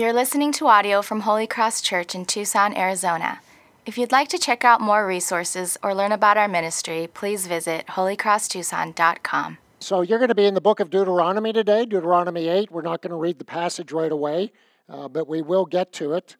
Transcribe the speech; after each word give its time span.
You're 0.00 0.14
listening 0.14 0.50
to 0.52 0.66
audio 0.66 1.02
from 1.02 1.20
Holy 1.20 1.46
Cross 1.46 1.82
Church 1.82 2.14
in 2.14 2.24
Tucson, 2.24 2.74
Arizona. 2.74 3.42
If 3.84 3.98
you'd 3.98 4.12
like 4.12 4.28
to 4.28 4.38
check 4.38 4.64
out 4.64 4.80
more 4.80 5.06
resources 5.06 5.76
or 5.82 5.94
learn 5.94 6.10
about 6.10 6.38
our 6.38 6.48
ministry, 6.48 7.06
please 7.12 7.46
visit 7.46 7.86
holycrosstucson.com. 7.86 9.58
So 9.80 10.00
you're 10.00 10.18
going 10.18 10.30
to 10.30 10.34
be 10.34 10.46
in 10.46 10.54
the 10.54 10.60
book 10.62 10.80
of 10.80 10.88
Deuteronomy 10.88 11.52
today, 11.52 11.84
Deuteronomy 11.84 12.48
8. 12.48 12.70
We're 12.70 12.80
not 12.80 13.02
going 13.02 13.10
to 13.10 13.16
read 13.16 13.38
the 13.38 13.44
passage 13.44 13.92
right 13.92 14.10
away, 14.10 14.52
uh, 14.88 15.08
but 15.08 15.28
we 15.28 15.42
will 15.42 15.66
get 15.66 15.92
to 15.92 16.14
it. 16.14 16.36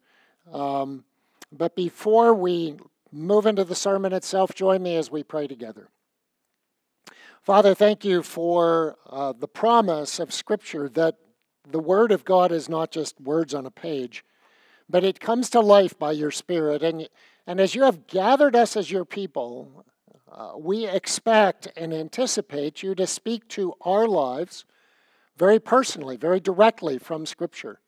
Um, 0.51 1.03
but 1.51 1.75
before 1.75 2.33
we 2.33 2.77
move 3.11 3.45
into 3.45 3.63
the 3.63 3.75
sermon 3.75 4.11
itself, 4.11 4.55
join 4.55 4.81
me 4.81 4.95
as 4.95 5.11
we 5.11 5.21
pray 5.21 5.45
together. 5.45 5.89
Father, 7.43 7.75
thank 7.75 8.03
you 8.03 8.23
for 8.23 8.97
uh, 9.07 9.33
the 9.33 9.47
promise 9.47 10.17
of 10.17 10.33
Scripture 10.33 10.89
that 10.89 11.17
the 11.71 11.79
Word 11.79 12.11
of 12.11 12.25
God 12.25 12.51
is 12.51 12.69
not 12.69 12.91
just 12.91 13.19
words 13.21 13.53
on 13.53 13.65
a 13.65 13.71
page, 13.71 14.23
but 14.89 15.03
it 15.03 15.19
comes 15.19 15.49
to 15.51 15.59
life 15.59 15.97
by 15.97 16.11
your 16.11 16.31
Spirit. 16.31 16.83
And, 16.83 17.07
and 17.47 17.59
as 17.59 17.75
you 17.75 17.83
have 17.83 18.07
gathered 18.07 18.55
us 18.55 18.75
as 18.75 18.91
your 18.91 19.05
people, 19.05 19.85
uh, 20.31 20.53
we 20.57 20.87
expect 20.87 21.67
and 21.75 21.93
anticipate 21.93 22.83
you 22.83 22.95
to 22.95 23.07
speak 23.07 23.47
to 23.49 23.73
our 23.81 24.07
lives 24.07 24.65
very 25.37 25.59
personally, 25.59 26.17
very 26.17 26.39
directly 26.39 26.97
from 26.97 27.25
Scripture. 27.25 27.79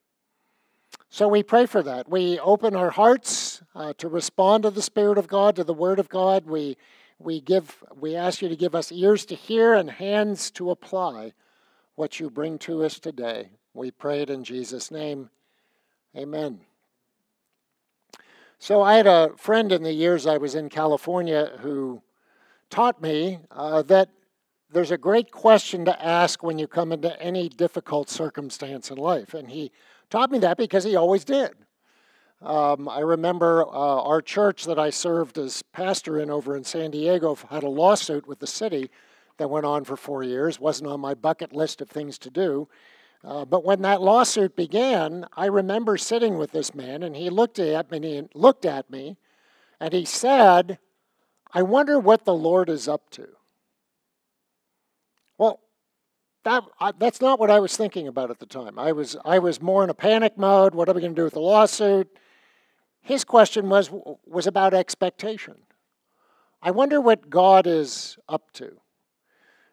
So 1.10 1.28
we 1.28 1.44
pray 1.44 1.68
for 1.68 1.84
that. 1.84 2.10
We 2.10 2.40
open 2.40 2.76
our 2.76 2.90
hearts 2.90 3.62
uh, 3.76 3.94
to 4.00 4.08
respond 4.08 4.64
to 4.64 4.72
the 4.72 4.82
Spirit 4.82 5.18
of 5.18 5.28
God, 5.28 5.56
to 5.56 5.64
the 5.64 5.74
Word 5.74 6.00
of 6.00 6.10
God. 6.10 6.48
We, 6.48 6.78
we, 7.20 7.40
give, 7.40 7.84
we 7.96 8.16
ask 8.16 8.42
you 8.42 8.50
to 8.50 8.56
give 8.56 8.74
us 8.74 8.92
ears 8.92 9.26
to 9.28 9.36
hear 9.36 9.74
and 9.74 9.90
hands 9.90 10.50
to 10.52 10.72
apply 10.72 11.34
what 11.96 12.20
you 12.20 12.30
bring 12.30 12.58
to 12.60 12.84
us 12.84 13.00
today. 13.00 13.50
We 13.74 13.92
pray 13.92 14.22
it 14.22 14.30
in 14.30 14.44
Jesus' 14.44 14.92
name. 14.92 15.30
Amen. 16.16 16.60
So 18.60 18.82
I 18.82 18.96
had 18.96 19.08
a 19.08 19.32
friend 19.36 19.72
in 19.72 19.84
the 19.84 19.92
years 19.92 20.28
I 20.28 20.38
was 20.38 20.56
in 20.56 20.70
California 20.70 21.52
who 21.60 22.02
taught 22.70 23.02
me 23.02 23.40
uh, 23.52 23.82
that 23.84 24.10
there's 24.72 24.92
a 24.92 24.98
great 24.98 25.32
question 25.32 25.86
to 25.86 26.06
ask 26.06 26.44
when 26.44 26.60
you 26.60 26.68
come 26.68 26.92
into 26.92 27.20
any 27.22 27.50
difficult 27.50 28.10
circumstance 28.10 28.90
in 28.90 28.98
life. 28.98 29.34
And 29.34 29.50
he 29.50 29.72
taught 30.10 30.32
me 30.32 30.40
that 30.40 30.58
because 30.58 30.84
he 30.84 30.96
always 30.96 31.26
did. 31.26 31.52
Um, 32.42 32.90
I 32.90 33.00
remember 33.00 33.64
uh, 33.64 33.70
our 33.70 34.22
church 34.22 34.66
that 34.66 34.78
I 34.78 34.90
served 34.90 35.38
as 35.38 35.64
pastor 35.74 36.20
in 36.20 36.30
over 36.30 36.56
in 36.58 36.64
San 36.64 36.92
Diego 36.92 37.36
had 37.50 37.64
a 37.64 37.70
lawsuit 37.70 38.28
with 38.28 38.40
the 38.40 38.48
city 38.48 38.90
that 39.38 39.50
went 39.50 39.66
on 39.66 39.84
for 39.84 39.96
four 39.96 40.24
years, 40.24 40.60
wasn't 40.60 40.90
on 40.90 41.00
my 41.00 41.14
bucket 41.14 41.54
list 41.54 41.82
of 41.82 41.90
things 41.90 42.18
to 42.20 42.30
do. 42.30 42.68
Uh, 43.24 43.46
but 43.46 43.64
when 43.64 43.82
that 43.82 44.02
lawsuit 44.02 44.56
began, 44.56 45.26
I 45.34 45.46
remember 45.46 45.96
sitting 45.98 46.38
with 46.38 46.52
this 46.52 46.76
man, 46.76 47.04
and 47.04 47.16
he 47.16 47.30
looked 47.30 47.58
at 47.58 47.90
me, 47.90 47.98
and 47.98 48.06
he 48.06 48.40
looked 48.40 48.66
at 48.66 48.90
me, 48.90 49.18
and 49.80 49.94
he 49.94 50.04
said, 50.04 50.78
"I 51.54 51.62
wonder 51.62 51.98
what 51.98 52.26
the 52.26 52.34
Lord 52.34 52.70
is 52.70 52.88
up 52.88 53.10
to." 53.12 53.30
Well, 55.38 55.62
that 56.44 56.64
I, 56.80 56.92
that's 56.98 57.22
not 57.22 57.40
what 57.40 57.50
I 57.50 57.60
was 57.60 57.78
thinking 57.78 58.08
about 58.08 58.30
at 58.30 58.40
the 58.40 58.46
time. 58.46 58.78
I 58.78 58.92
was 58.92 59.16
I 59.24 59.40
was 59.40 59.62
more 59.62 59.86
in 59.86 59.90
a 59.90 59.94
panic 59.94 60.38
mode. 60.38 60.76
What 60.76 60.90
are 60.90 60.94
we 60.94 61.02
going 61.02 61.16
to 61.16 61.20
do 61.20 61.24
with 61.24 61.34
the 61.34 61.40
lawsuit? 61.40 62.10
His 63.02 63.24
question 63.24 63.70
was 63.70 63.90
was 64.26 64.48
about 64.48 64.74
expectation. 64.74 65.56
I 66.62 66.72
wonder 66.72 67.00
what 67.00 67.30
God 67.30 67.68
is 67.68 68.18
up 68.28 68.52
to. 68.54 68.80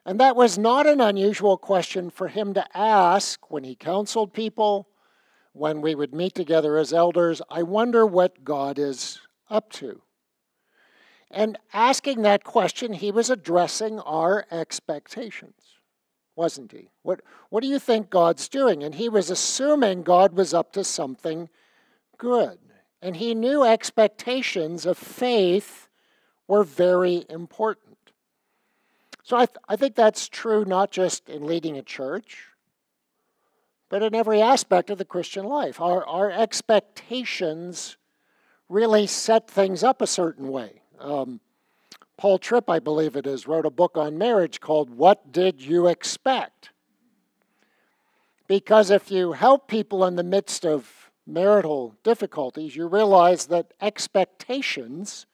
And 0.06 0.18
that 0.18 0.36
was 0.36 0.58
not 0.58 0.86
an 0.86 1.00
unusual 1.00 1.58
question 1.58 2.10
for 2.10 2.28
him 2.28 2.54
to 2.54 2.76
ask 2.76 3.50
when 3.50 3.64
he 3.64 3.74
counseled 3.74 4.32
people, 4.32 4.88
when 5.52 5.80
we 5.80 5.94
would 5.94 6.14
meet 6.14 6.34
together 6.34 6.76
as 6.78 6.92
elders. 6.92 7.42
I 7.50 7.62
wonder 7.62 8.06
what 8.06 8.44
God 8.44 8.78
is 8.78 9.20
up 9.50 9.70
to. 9.72 10.02
And 11.30 11.58
asking 11.72 12.22
that 12.22 12.44
question, 12.44 12.92
he 12.92 13.12
was 13.12 13.30
addressing 13.30 14.00
our 14.00 14.46
expectations, 14.50 15.78
wasn't 16.34 16.72
he? 16.72 16.90
What, 17.02 17.20
what 17.50 17.62
do 17.62 17.68
you 17.68 17.78
think 17.78 18.10
God's 18.10 18.48
doing? 18.48 18.82
And 18.82 18.94
he 18.94 19.08
was 19.08 19.30
assuming 19.30 20.02
God 20.02 20.32
was 20.32 20.52
up 20.54 20.72
to 20.72 20.82
something 20.82 21.48
good. 22.18 22.58
And 23.00 23.16
he 23.16 23.34
knew 23.34 23.64
expectations 23.64 24.86
of 24.86 24.98
faith 24.98 25.88
were 26.48 26.64
very 26.64 27.24
important. 27.28 27.89
So 29.30 29.36
I, 29.36 29.46
th- 29.46 29.58
I 29.68 29.76
think 29.76 29.94
that's 29.94 30.28
true 30.28 30.64
not 30.64 30.90
just 30.90 31.28
in 31.28 31.46
leading 31.46 31.78
a 31.78 31.82
church, 31.82 32.48
but 33.88 34.02
in 34.02 34.12
every 34.12 34.42
aspect 34.42 34.90
of 34.90 34.98
the 34.98 35.04
Christian 35.04 35.44
life. 35.44 35.80
Our, 35.80 36.04
our 36.04 36.32
expectations 36.32 37.96
really 38.68 39.06
set 39.06 39.48
things 39.48 39.84
up 39.84 40.02
a 40.02 40.06
certain 40.08 40.48
way. 40.48 40.82
Um, 40.98 41.38
Paul 42.16 42.40
Tripp, 42.40 42.68
I 42.68 42.80
believe 42.80 43.14
it 43.14 43.24
is, 43.24 43.46
wrote 43.46 43.66
a 43.66 43.70
book 43.70 43.96
on 43.96 44.18
marriage 44.18 44.58
called 44.58 44.90
What 44.90 45.30
Did 45.30 45.62
You 45.62 45.86
Expect? 45.86 46.70
Because 48.48 48.90
if 48.90 49.12
you 49.12 49.30
help 49.30 49.68
people 49.68 50.04
in 50.06 50.16
the 50.16 50.24
midst 50.24 50.66
of 50.66 51.12
marital 51.24 51.94
difficulties, 52.02 52.74
you 52.74 52.88
realize 52.88 53.46
that 53.46 53.74
expectations 53.80 55.26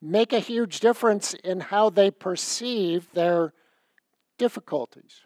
make 0.00 0.32
a 0.32 0.38
huge 0.38 0.80
difference 0.80 1.34
in 1.34 1.60
how 1.60 1.90
they 1.90 2.10
perceive 2.10 3.08
their 3.12 3.52
difficulties. 4.38 5.22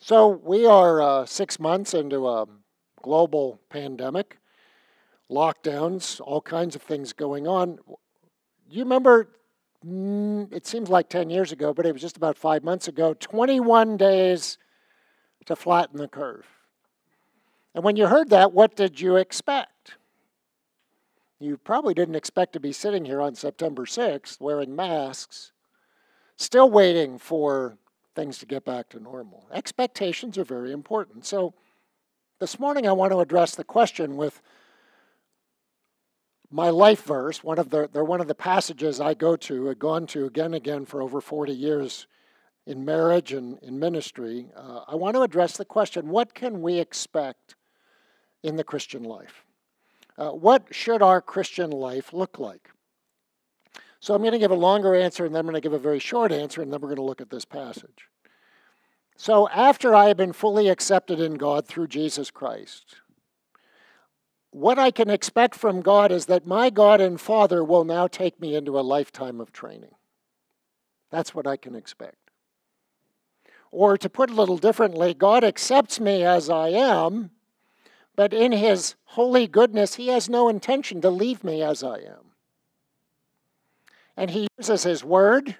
So, 0.00 0.28
we 0.28 0.66
are 0.66 1.00
uh, 1.00 1.26
six 1.26 1.60
months 1.60 1.94
into 1.94 2.28
a 2.28 2.46
global 3.02 3.60
pandemic, 3.68 4.38
lockdowns, 5.30 6.20
all 6.20 6.40
kinds 6.40 6.74
of 6.74 6.82
things 6.82 7.12
going 7.12 7.46
on. 7.46 7.78
You 8.68 8.82
remember, 8.82 9.28
mm, 9.86 10.52
it 10.52 10.66
seems 10.66 10.88
like 10.88 11.08
10 11.08 11.30
years 11.30 11.52
ago, 11.52 11.72
but 11.72 11.86
it 11.86 11.92
was 11.92 12.02
just 12.02 12.16
about 12.16 12.36
five 12.36 12.64
months 12.64 12.88
ago 12.88 13.14
21 13.14 13.96
days 13.96 14.58
to 15.46 15.54
flatten 15.54 15.98
the 15.98 16.08
curve. 16.08 16.46
And 17.74 17.84
when 17.84 17.96
you 17.96 18.06
heard 18.06 18.30
that, 18.30 18.52
what 18.52 18.76
did 18.76 19.00
you 19.00 19.16
expect? 19.16 19.71
You 21.42 21.56
probably 21.56 21.92
didn't 21.92 22.14
expect 22.14 22.52
to 22.52 22.60
be 22.60 22.70
sitting 22.70 23.04
here 23.04 23.20
on 23.20 23.34
September 23.34 23.84
6th 23.84 24.40
wearing 24.40 24.76
masks, 24.76 25.50
still 26.36 26.70
waiting 26.70 27.18
for 27.18 27.78
things 28.14 28.38
to 28.38 28.46
get 28.46 28.64
back 28.64 28.88
to 28.90 29.00
normal. 29.00 29.48
Expectations 29.52 30.38
are 30.38 30.44
very 30.44 30.70
important. 30.70 31.26
So, 31.26 31.54
this 32.38 32.60
morning 32.60 32.86
I 32.86 32.92
want 32.92 33.10
to 33.12 33.18
address 33.18 33.56
the 33.56 33.64
question 33.64 34.16
with 34.16 34.40
my 36.48 36.70
life 36.70 37.02
verse. 37.02 37.42
One 37.42 37.58
of 37.58 37.70
the, 37.70 37.88
they're 37.92 38.04
one 38.04 38.20
of 38.20 38.28
the 38.28 38.36
passages 38.36 39.00
I 39.00 39.14
go 39.14 39.34
to, 39.34 39.66
have 39.66 39.80
gone 39.80 40.06
to 40.08 40.26
again 40.26 40.46
and 40.46 40.54
again 40.54 40.84
for 40.84 41.02
over 41.02 41.20
40 41.20 41.52
years 41.52 42.06
in 42.66 42.84
marriage 42.84 43.32
and 43.32 43.58
in 43.62 43.80
ministry. 43.80 44.46
Uh, 44.56 44.82
I 44.86 44.94
want 44.94 45.16
to 45.16 45.22
address 45.22 45.56
the 45.56 45.64
question 45.64 46.08
what 46.08 46.34
can 46.34 46.62
we 46.62 46.78
expect 46.78 47.56
in 48.44 48.54
the 48.54 48.64
Christian 48.64 49.02
life? 49.02 49.44
Uh, 50.18 50.30
what 50.30 50.66
should 50.70 51.02
our 51.02 51.20
Christian 51.20 51.70
life 51.70 52.12
look 52.12 52.38
like? 52.38 52.70
So 54.00 54.14
I'm 54.14 54.20
going 54.20 54.32
to 54.32 54.38
give 54.38 54.50
a 54.50 54.56
longer 54.56 54.94
answer 54.94 55.24
and 55.24 55.34
then 55.34 55.40
I'm 55.40 55.46
going 55.46 55.54
to 55.54 55.60
give 55.60 55.72
a 55.72 55.78
very 55.78 56.00
short 56.00 56.32
answer 56.32 56.60
and 56.60 56.72
then 56.72 56.80
we're 56.80 56.88
going 56.88 56.96
to 56.96 57.02
look 57.02 57.20
at 57.20 57.30
this 57.30 57.44
passage. 57.44 58.08
So 59.16 59.48
after 59.50 59.94
I 59.94 60.08
have 60.08 60.16
been 60.16 60.32
fully 60.32 60.68
accepted 60.68 61.20
in 61.20 61.34
God 61.34 61.66
through 61.66 61.86
Jesus 61.86 62.30
Christ, 62.30 62.96
what 64.50 64.78
I 64.78 64.90
can 64.90 65.08
expect 65.08 65.54
from 65.54 65.80
God 65.80 66.12
is 66.12 66.26
that 66.26 66.46
my 66.46 66.68
God 66.68 67.00
and 67.00 67.20
Father 67.20 67.62
will 67.62 67.84
now 67.84 68.06
take 68.06 68.40
me 68.40 68.54
into 68.54 68.78
a 68.78 68.82
lifetime 68.82 69.40
of 69.40 69.52
training. 69.52 69.94
That's 71.10 71.34
what 71.34 71.46
I 71.46 71.56
can 71.56 71.74
expect. 71.74 72.16
Or 73.70 73.96
to 73.96 74.10
put 74.10 74.30
it 74.30 74.34
a 74.34 74.36
little 74.36 74.58
differently, 74.58 75.14
God 75.14 75.44
accepts 75.44 76.00
me 76.00 76.24
as 76.24 76.50
I 76.50 76.68
am 76.68 77.30
but 78.16 78.32
in 78.32 78.52
his 78.52 78.94
holy 79.12 79.46
goodness, 79.46 79.96
he 79.96 80.08
has 80.08 80.30
no 80.30 80.48
intention 80.48 81.02
to 81.02 81.10
leave 81.10 81.44
me 81.44 81.62
as 81.62 81.84
I 81.84 81.96
am. 81.96 82.32
And 84.16 84.30
he 84.30 84.48
uses 84.58 84.84
his 84.84 85.04
word, 85.04 85.54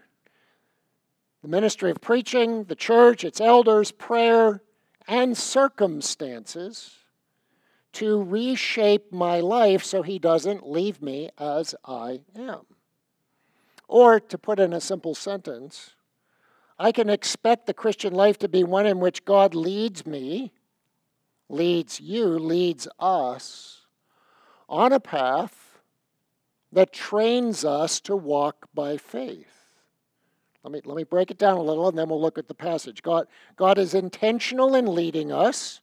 the 1.42 1.48
ministry 1.48 1.90
of 1.90 2.00
preaching, 2.00 2.64
the 2.64 2.74
church, 2.74 3.24
its 3.24 3.42
elders, 3.42 3.92
prayer, 3.92 4.62
and 5.06 5.36
circumstances 5.36 6.94
to 7.92 8.22
reshape 8.22 9.12
my 9.12 9.40
life 9.40 9.84
so 9.84 10.00
he 10.00 10.18
doesn't 10.18 10.66
leave 10.66 11.02
me 11.02 11.28
as 11.36 11.74
I 11.84 12.20
am. 12.34 12.64
Or, 13.86 14.18
to 14.18 14.38
put 14.38 14.60
in 14.60 14.72
a 14.72 14.80
simple 14.80 15.14
sentence, 15.14 15.90
I 16.78 16.90
can 16.90 17.10
expect 17.10 17.66
the 17.66 17.74
Christian 17.74 18.14
life 18.14 18.38
to 18.38 18.48
be 18.48 18.64
one 18.64 18.86
in 18.86 18.98
which 18.98 19.26
God 19.26 19.54
leads 19.54 20.06
me 20.06 20.52
leads 21.52 22.00
you, 22.00 22.26
leads 22.26 22.88
us 22.98 23.82
on 24.68 24.92
a 24.92 25.00
path 25.00 25.78
that 26.72 26.92
trains 26.92 27.64
us 27.64 28.00
to 28.00 28.16
walk 28.16 28.68
by 28.74 28.96
faith. 28.96 29.46
Let 30.64 30.72
me, 30.72 30.80
let 30.84 30.96
me 30.96 31.04
break 31.04 31.30
it 31.30 31.38
down 31.38 31.58
a 31.58 31.62
little 31.62 31.88
and 31.88 31.98
then 31.98 32.08
we'll 32.08 32.20
look 32.20 32.38
at 32.38 32.48
the 32.48 32.54
passage. 32.54 33.02
God, 33.02 33.26
God 33.56 33.78
is 33.78 33.94
intentional 33.94 34.74
in 34.74 34.86
leading 34.86 35.30
us 35.30 35.80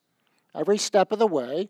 every 0.56 0.78
step 0.78 1.12
of 1.12 1.20
the 1.20 1.28
way. 1.28 1.70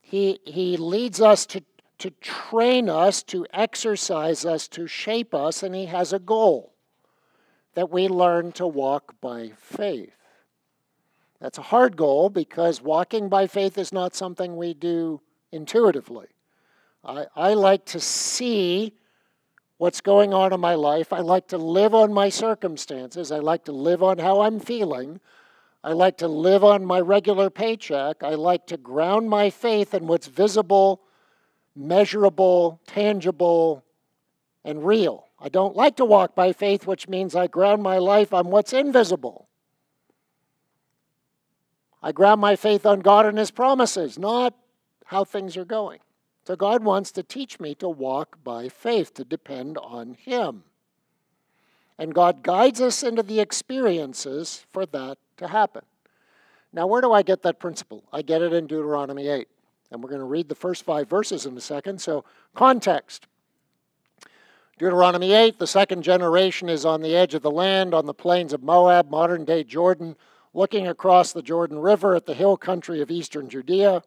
He, 0.00 0.40
he 0.44 0.76
leads 0.76 1.20
us 1.20 1.46
to, 1.46 1.62
to 1.98 2.10
train 2.10 2.88
us, 2.88 3.22
to 3.24 3.46
exercise 3.52 4.44
us, 4.44 4.68
to 4.68 4.86
shape 4.86 5.34
us, 5.34 5.62
and 5.62 5.74
He 5.74 5.86
has 5.86 6.12
a 6.12 6.18
goal 6.18 6.74
that 7.74 7.90
we 7.90 8.08
learn 8.08 8.52
to 8.52 8.66
walk 8.66 9.14
by 9.20 9.52
faith. 9.56 10.12
That's 11.40 11.58
a 11.58 11.62
hard 11.62 11.96
goal 11.96 12.30
because 12.30 12.80
walking 12.80 13.28
by 13.28 13.46
faith 13.46 13.76
is 13.78 13.92
not 13.92 14.14
something 14.14 14.56
we 14.56 14.74
do 14.74 15.20
intuitively. 15.52 16.28
I, 17.04 17.26
I 17.36 17.54
like 17.54 17.84
to 17.86 18.00
see 18.00 18.94
what's 19.78 20.00
going 20.00 20.32
on 20.32 20.52
in 20.52 20.60
my 20.60 20.74
life. 20.74 21.12
I 21.12 21.20
like 21.20 21.48
to 21.48 21.58
live 21.58 21.94
on 21.94 22.12
my 22.12 22.28
circumstances. 22.28 23.30
I 23.30 23.38
like 23.38 23.64
to 23.66 23.72
live 23.72 24.02
on 24.02 24.18
how 24.18 24.40
I'm 24.40 24.58
feeling. 24.58 25.20
I 25.84 25.92
like 25.92 26.16
to 26.18 26.28
live 26.28 26.64
on 26.64 26.84
my 26.84 27.00
regular 27.00 27.50
paycheck. 27.50 28.22
I 28.22 28.34
like 28.34 28.66
to 28.68 28.76
ground 28.76 29.28
my 29.28 29.50
faith 29.50 29.94
in 29.94 30.06
what's 30.06 30.26
visible, 30.26 31.02
measurable, 31.76 32.80
tangible, 32.86 33.84
and 34.64 34.84
real. 34.84 35.26
I 35.38 35.48
don't 35.48 35.76
like 35.76 35.96
to 35.96 36.04
walk 36.04 36.34
by 36.34 36.52
faith, 36.52 36.86
which 36.86 37.08
means 37.08 37.36
I 37.36 37.46
ground 37.46 37.82
my 37.82 37.98
life 37.98 38.32
on 38.32 38.48
what's 38.48 38.72
invisible. 38.72 39.48
I 42.06 42.12
ground 42.12 42.40
my 42.40 42.54
faith 42.54 42.86
on 42.86 43.00
God 43.00 43.26
and 43.26 43.36
His 43.36 43.50
promises, 43.50 44.16
not 44.16 44.54
how 45.06 45.24
things 45.24 45.56
are 45.56 45.64
going. 45.64 45.98
So 46.46 46.54
God 46.54 46.84
wants 46.84 47.10
to 47.10 47.24
teach 47.24 47.58
me 47.58 47.74
to 47.74 47.88
walk 47.88 48.38
by 48.44 48.68
faith, 48.68 49.12
to 49.14 49.24
depend 49.24 49.76
on 49.76 50.14
Him. 50.14 50.62
And 51.98 52.14
God 52.14 52.44
guides 52.44 52.80
us 52.80 53.02
into 53.02 53.24
the 53.24 53.40
experiences 53.40 54.64
for 54.72 54.86
that 54.86 55.18
to 55.38 55.48
happen. 55.48 55.82
Now, 56.72 56.86
where 56.86 57.00
do 57.00 57.12
I 57.12 57.22
get 57.22 57.42
that 57.42 57.58
principle? 57.58 58.04
I 58.12 58.22
get 58.22 58.40
it 58.40 58.52
in 58.52 58.68
Deuteronomy 58.68 59.26
8. 59.26 59.48
And 59.90 60.00
we're 60.00 60.10
going 60.10 60.20
to 60.20 60.26
read 60.26 60.48
the 60.48 60.54
first 60.54 60.84
five 60.84 61.10
verses 61.10 61.44
in 61.44 61.56
a 61.56 61.60
second. 61.60 62.00
So, 62.00 62.24
context. 62.54 63.26
Deuteronomy 64.78 65.32
8, 65.32 65.58
the 65.58 65.66
second 65.66 66.04
generation 66.04 66.68
is 66.68 66.84
on 66.84 67.02
the 67.02 67.16
edge 67.16 67.34
of 67.34 67.42
the 67.42 67.50
land, 67.50 67.94
on 67.94 68.06
the 68.06 68.14
plains 68.14 68.52
of 68.52 68.62
Moab, 68.62 69.10
modern 69.10 69.44
day 69.44 69.64
Jordan, 69.64 70.14
looking 70.56 70.88
across 70.88 71.32
the 71.32 71.42
Jordan 71.42 71.78
River 71.78 72.14
at 72.14 72.24
the 72.24 72.34
hill 72.34 72.56
country 72.56 73.02
of 73.02 73.10
eastern 73.10 73.48
Judea. 73.48 74.02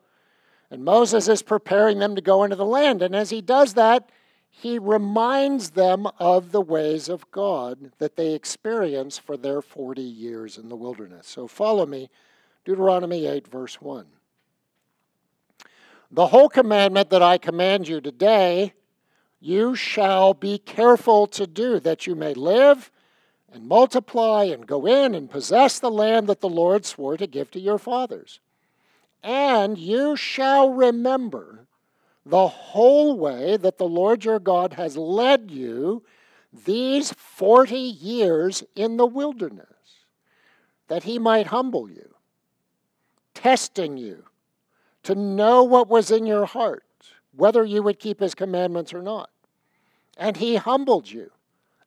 And 0.72 0.84
Moses 0.84 1.28
is 1.28 1.44
preparing 1.44 2.00
them 2.00 2.16
to 2.16 2.22
go 2.22 2.44
into 2.44 2.56
the 2.56 2.66
land. 2.66 3.04
And 3.04 3.16
as 3.16 3.30
he 3.30 3.40
does 3.40 3.76
that, 3.76 4.10
he 4.50 4.80
reminds 4.80 5.72
them 5.72 6.08
of 6.18 6.52
the 6.52 6.62
ways 6.62 7.08
of 7.08 7.30
God 7.30 7.92
that 8.00 8.16
they 8.16 8.34
experienced 8.34 9.22
for 9.22 9.38
their 9.38 9.62
40 9.62 10.02
years 10.02 10.58
in 10.58 10.70
the 10.70 10.76
wilderness. 10.76 11.28
So 11.28 11.48
follow 11.48 11.86
me, 11.86 12.10
Deuteronomy 12.66 13.28
8, 13.28 13.48
verse 13.48 13.80
1. 13.80 14.08
The 16.12 16.28
whole 16.28 16.50
commandment 16.50 17.12
that 17.12 17.22
I 17.22 17.38
command 17.38 17.88
you 17.88 18.02
today, 18.02 18.74
you 19.40 19.76
shall 19.76 20.34
be 20.34 20.58
careful 20.58 21.28
to 21.28 21.46
do, 21.46 21.80
that 21.80 22.08
you 22.08 22.16
may 22.16 22.34
live 22.34 22.90
and 23.52 23.68
multiply 23.68 24.44
and 24.44 24.68
go 24.68 24.86
in 24.86 25.16
and 25.16 25.30
possess 25.30 25.80
the 25.80 25.92
land 25.92 26.28
that 26.28 26.42
the 26.42 26.50
Lord 26.50 26.86
swore 26.86 27.18
to 27.18 27.28
give 27.28 27.52
to 27.52 27.60
your 27.60 27.78
fathers. 27.78 28.40
And 29.24 29.78
you 29.78 30.16
shall 30.16 30.70
remember 30.70 31.66
the 32.26 32.48
whole 32.48 33.18
way 33.18 33.58
that 33.58 33.78
the 33.78 33.88
Lord 33.88 34.24
your 34.24 34.40
God 34.40 34.74
has 34.74 34.96
led 34.96 35.52
you 35.52 36.04
these 36.66 37.12
40 37.14 37.76
years 37.76 38.64
in 38.76 38.98
the 38.98 39.06
wilderness, 39.06 39.68
that 40.88 41.04
he 41.04 41.20
might 41.20 41.48
humble 41.48 41.90
you, 41.90 42.16
testing 43.34 43.98
you 43.98 44.26
to 45.04 45.16
know 45.16 45.64
what 45.64 45.88
was 45.88 46.12
in 46.12 46.26
your 46.26 46.46
heart, 46.46 46.84
whether 47.36 47.64
you 47.64 47.84
would 47.84 48.00
keep 48.00 48.20
his 48.20 48.36
commandments 48.36 48.94
or 48.94 49.02
not. 49.02 49.30
And 50.18 50.38
he 50.38 50.56
humbled 50.56 51.10
you 51.10 51.32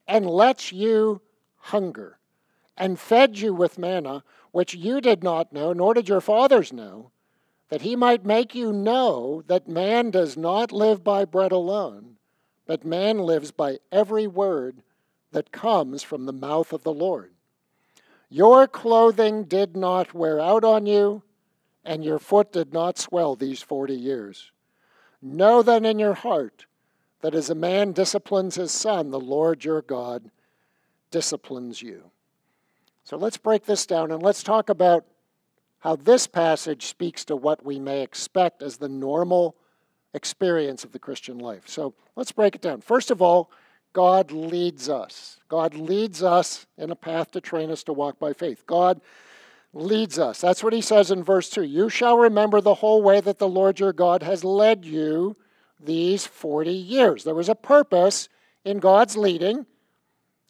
and 0.09 0.29
let 0.29 0.73
you 0.73 1.21
hunger 1.63 2.19
and 2.77 2.99
fed 2.99 3.39
you 3.39 3.55
with 3.55 3.79
manna, 3.79 4.25
which 4.51 4.75
you 4.75 5.01
did 5.01 5.23
not 5.23 5.53
know, 5.53 5.73
nor 5.73 5.95
did 5.95 6.09
your 6.09 6.21
fathers 6.21 6.73
know 6.73 7.11
that 7.69 7.83
he 7.83 7.97
might 7.97 8.25
make 8.25 8.55
you 8.55 8.73
know 8.73 9.43
that 9.47 9.69
man 9.69 10.11
does 10.11 10.37
not 10.37 10.73
live 10.73 11.03
by 11.03 11.25
bread 11.25 11.53
alone, 11.53 12.17
but 12.67 12.85
man 12.85 13.19
lives 13.19 13.51
by 13.51 13.79
every 13.91 14.27
word 14.27 14.83
that 15.31 15.53
comes 15.53 16.03
from 16.03 16.27
the 16.27 16.33
mouth 16.33 16.73
of 16.73 16.83
the 16.83 16.93
Lord. 16.93 17.33
Your 18.29 18.67
clothing 18.67 19.45
did 19.45 19.77
not 19.77 20.13
wear 20.13 20.39
out 20.39 20.65
on 20.65 20.85
you, 20.85 21.23
and 21.85 22.05
your 22.05 22.19
foot 22.19 22.53
did 22.53 22.73
not 22.73 22.99
swell 22.99 23.37
these 23.37 23.63
forty 23.63 23.97
years. 23.97 24.51
Know 25.23 25.63
then 25.63 25.85
in 25.85 25.99
your 25.99 26.15
heart 26.15 26.67
that 27.23 27.35
as 27.35 27.49
a 27.49 27.55
man 27.55 27.93
disciplines 27.93 28.57
his 28.57 28.73
son, 28.73 29.11
the 29.11 29.21
Lord 29.21 29.65
your 29.65 29.81
God 29.81 30.31
disciplines 31.13 31.81
you. 31.81 32.11
So 33.05 33.17
let's 33.17 33.37
break 33.37 33.65
this 33.67 33.87
down 33.87 34.11
and 34.11 34.21
let's 34.21 34.43
talk 34.43 34.69
about 34.69 35.05
how 35.79 35.95
this 35.95 36.27
passage 36.27 36.87
speaks 36.87 37.25
to 37.27 37.37
what 37.37 37.65
we 37.65 37.79
may 37.79 38.03
expect 38.03 38.63
as 38.63 38.77
the 38.77 38.89
normal 38.89 39.57
experience 40.15 40.85
of 40.85 40.93
the 40.93 40.99
Christian 40.99 41.39
life. 41.39 41.69
So 41.69 41.95
let's 42.17 42.33
break 42.33 42.55
it 42.55 42.61
down. 42.61 42.81
First 42.81 43.11
of 43.11 43.23
all, 43.23 43.51
God 43.93 44.33
leads 44.33 44.89
us. 44.89 45.39
God 45.49 45.75
leads 45.75 46.23
us 46.23 46.67
in 46.79 46.91
a 46.91 46.97
path 46.97 47.31
to 47.33 47.41
train 47.41 47.71
us 47.71 47.83
to 47.85 47.93
walk 47.93 48.19
by 48.19 48.33
faith. 48.33 48.67
God 48.67 49.01
leads 49.75 50.19
us. 50.19 50.41
That's 50.41 50.63
what 50.63 50.73
he 50.73 50.81
says 50.81 51.11
in 51.11 51.25
verse 51.25 51.51
2. 51.51 51.63
You 51.63 51.89
shall 51.89 52.19
remember 52.19 52.61
the 52.61 52.75
whole 52.75 53.03
way 53.03 53.21
that 53.21 53.39
the 53.39 53.49
Lord 53.49 53.81
your 53.81 53.93
God 53.93 54.23
has 54.23 54.45
led 54.45 54.85
you 54.85 55.37
these 55.81 56.27
40 56.27 56.71
years. 56.71 57.25
There 57.25 57.35
was 57.35 57.49
a 57.49 57.55
purpose 57.55 58.29
in 58.65 58.79
God's 58.79 59.17
leading. 59.17 59.67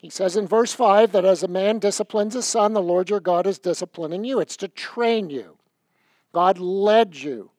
He 0.03 0.11
says 0.11 0.37
in 0.37 0.49
verse 0.49 0.73
5 0.73 1.13
that 1.13 1.25
as 1.25 1.45
a 1.45 1.49
man 1.49 1.79
disciplines 1.79 2.35
his 2.35 2.45
son, 2.45 2.73
the 2.73 2.83
Lord 2.83 3.09
your 3.09 3.21
God 3.21 3.47
is 3.47 3.61
disciplining 3.61 4.25
you. 4.25 4.41
It's 4.41 4.57
to 4.57 4.67
train 4.67 5.31
you. 5.31 5.57
God 6.33 6.59
led 6.59 7.15
you. 7.15 7.53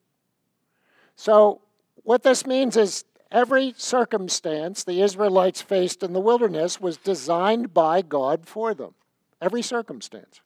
So, 1.16 1.62
what 2.04 2.24
this 2.24 2.46
means 2.46 2.76
is 2.76 3.06
every 3.32 3.74
circumstance 3.78 4.84
the 4.84 5.02
Israelites 5.02 5.62
faced 5.62 6.04
in 6.04 6.12
the 6.12 6.20
wilderness 6.20 6.82
was 6.82 6.98
designed 6.98 7.74
by 7.74 8.02
God 8.02 8.46
for 8.46 8.74
them. 8.74 8.94
Every 9.42 9.62
circumstance. 9.62 10.42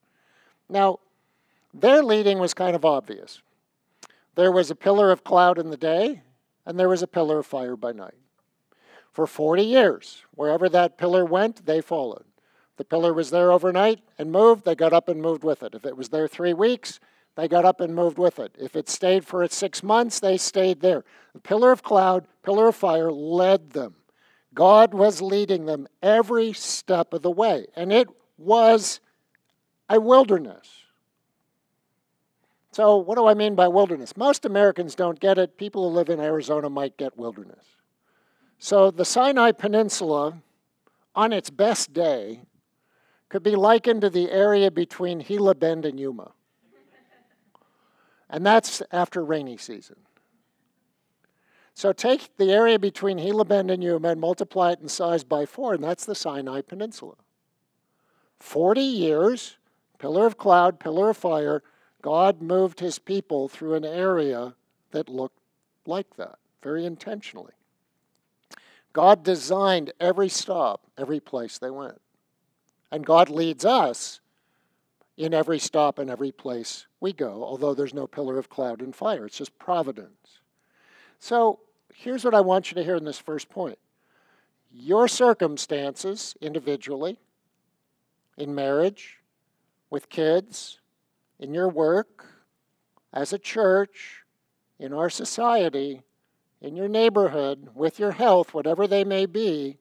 Now, 0.69 0.99
their 1.73 2.03
leading 2.03 2.37
was 2.37 2.53
kind 2.53 2.75
of 2.75 2.85
obvious. 2.85 3.41
There 4.35 4.51
was 4.51 4.69
a 4.69 4.75
pillar 4.75 5.09
of 5.09 5.23
cloud 5.23 5.57
in 5.57 5.71
the 5.71 5.77
day, 5.77 6.21
and 6.63 6.79
there 6.79 6.89
was 6.89 7.01
a 7.01 7.07
pillar 7.07 7.39
of 7.39 7.47
fire 7.47 7.75
by 7.75 7.91
night 7.91 8.13
for 9.17 9.25
40 9.25 9.63
years. 9.63 10.21
Wherever 10.35 10.69
that 10.69 10.99
pillar 10.99 11.25
went, 11.25 11.65
they 11.65 11.81
followed. 11.81 12.23
The 12.77 12.85
pillar 12.85 13.11
was 13.15 13.31
there 13.31 13.51
overnight 13.51 13.99
and 14.19 14.31
moved, 14.31 14.63
they 14.63 14.75
got 14.75 14.93
up 14.93 15.09
and 15.09 15.19
moved 15.19 15.43
with 15.43 15.63
it. 15.63 15.73
If 15.73 15.85
it 15.85 15.97
was 15.97 16.09
there 16.09 16.27
three 16.27 16.53
weeks, 16.53 16.99
they 17.35 17.47
got 17.47 17.65
up 17.65 17.81
and 17.81 17.95
moved 17.95 18.19
with 18.19 18.37
it. 18.37 18.55
If 18.59 18.75
it 18.75 18.87
stayed 18.87 19.25
for 19.25 19.47
six 19.47 19.81
months, 19.81 20.19
they 20.19 20.37
stayed 20.37 20.81
there. 20.81 21.03
The 21.33 21.39
pillar 21.39 21.71
of 21.71 21.81
cloud, 21.81 22.27
pillar 22.43 22.67
of 22.67 22.75
fire 22.75 23.11
led 23.11 23.71
them. 23.71 23.95
God 24.53 24.93
was 24.93 25.19
leading 25.19 25.65
them 25.65 25.87
every 26.03 26.53
step 26.53 27.11
of 27.11 27.23
the 27.23 27.31
way, 27.31 27.65
and 27.75 27.91
it 27.91 28.09
was 28.37 28.99
a 29.89 29.99
wilderness. 29.99 30.83
So, 32.71 32.97
what 32.97 33.15
do 33.15 33.25
I 33.25 33.33
mean 33.33 33.55
by 33.55 33.67
wilderness? 33.67 34.15
Most 34.15 34.45
Americans 34.45 34.93
don't 34.93 35.19
get 35.19 35.39
it. 35.39 35.57
People 35.57 35.89
who 35.89 35.95
live 35.95 36.09
in 36.09 36.19
Arizona 36.19 36.69
might 36.69 36.97
get 36.97 37.17
wilderness. 37.17 37.76
So 38.59 38.91
the 38.91 39.05
Sinai 39.05 39.51
Peninsula, 39.51 40.41
on 41.15 41.31
its 41.31 41.49
best 41.49 41.93
day, 41.93 42.41
could 43.29 43.43
be 43.43 43.55
likened 43.55 44.01
to 44.01 44.09
the 44.09 44.31
area 44.31 44.71
between 44.71 45.19
Gila 45.19 45.55
Bend 45.55 45.85
and 45.85 45.99
Yuma. 45.99 46.31
And 48.29 48.45
that's 48.45 48.81
after 48.91 49.23
rainy 49.23 49.57
season. 49.57 49.97
So 51.73 51.93
take 51.93 52.35
the 52.37 52.51
area 52.51 52.79
between 52.79 53.17
Gila 53.17 53.45
Bend 53.45 53.69
and 53.69 53.83
Yuma 53.83 54.09
and 54.09 54.21
multiply 54.21 54.71
it 54.71 54.79
in 54.81 54.89
size 54.89 55.23
by 55.23 55.45
four, 55.45 55.75
and 55.75 55.83
that's 55.83 56.05
the 56.05 56.15
Sinai 56.15 56.61
Peninsula. 56.61 57.15
40 58.39 58.81
years, 58.81 59.57
pillar 59.99 60.25
of 60.25 60.37
cloud, 60.37 60.79
pillar 60.79 61.09
of 61.11 61.17
fire, 61.17 61.63
God 62.01 62.41
moved 62.41 62.79
his 62.79 62.99
people 62.99 63.47
through 63.47 63.75
an 63.75 63.85
area 63.85 64.55
that 64.91 65.09
looked 65.09 65.39
like 65.85 66.15
that, 66.15 66.39
very 66.63 66.85
intentionally. 66.85 67.53
God 68.97 69.21
designed 69.21 69.93
every 69.99 70.27
stop, 70.27 70.81
every 70.97 71.19
place 71.19 71.59
they 71.59 71.69
went. 71.69 72.01
And 72.91 73.05
God 73.05 73.29
leads 73.29 73.63
us 73.63 74.21
in 75.17 75.35
every 75.35 75.59
stop 75.59 75.99
and 75.99 76.09
every 76.09 76.31
place 76.31 76.87
we 76.99 77.13
go, 77.13 77.43
although 77.43 77.75
there's 77.75 77.93
no 77.93 78.07
pillar 78.07 78.39
of 78.39 78.49
cloud 78.49 78.81
and 78.81 78.95
fire. 78.95 79.27
It's 79.27 79.37
just 79.37 79.59
providence. 79.59 80.39
So 81.19 81.59
here's 81.93 82.25
what 82.25 82.33
I 82.33 82.41
want 82.41 82.71
you 82.71 82.75
to 82.75 82.83
hear 82.83 82.95
in 82.95 83.05
this 83.05 83.19
first 83.19 83.49
point 83.49 83.77
your 84.71 85.07
circumstances 85.07 86.35
individually, 86.41 87.19
in 88.35 88.55
marriage, 88.55 89.19
with 89.91 90.09
kids, 90.09 90.79
in 91.37 91.53
your 91.53 91.69
work, 91.69 92.25
as 93.13 93.31
a 93.31 93.37
church, 93.37 94.23
in 94.79 94.91
our 94.91 95.11
society, 95.11 96.01
in 96.61 96.75
your 96.75 96.87
neighborhood, 96.87 97.69
with 97.75 97.99
your 97.99 98.11
health, 98.11 98.53
whatever 98.53 98.87
they 98.87 99.03
may 99.03 99.25
be, 99.25 99.77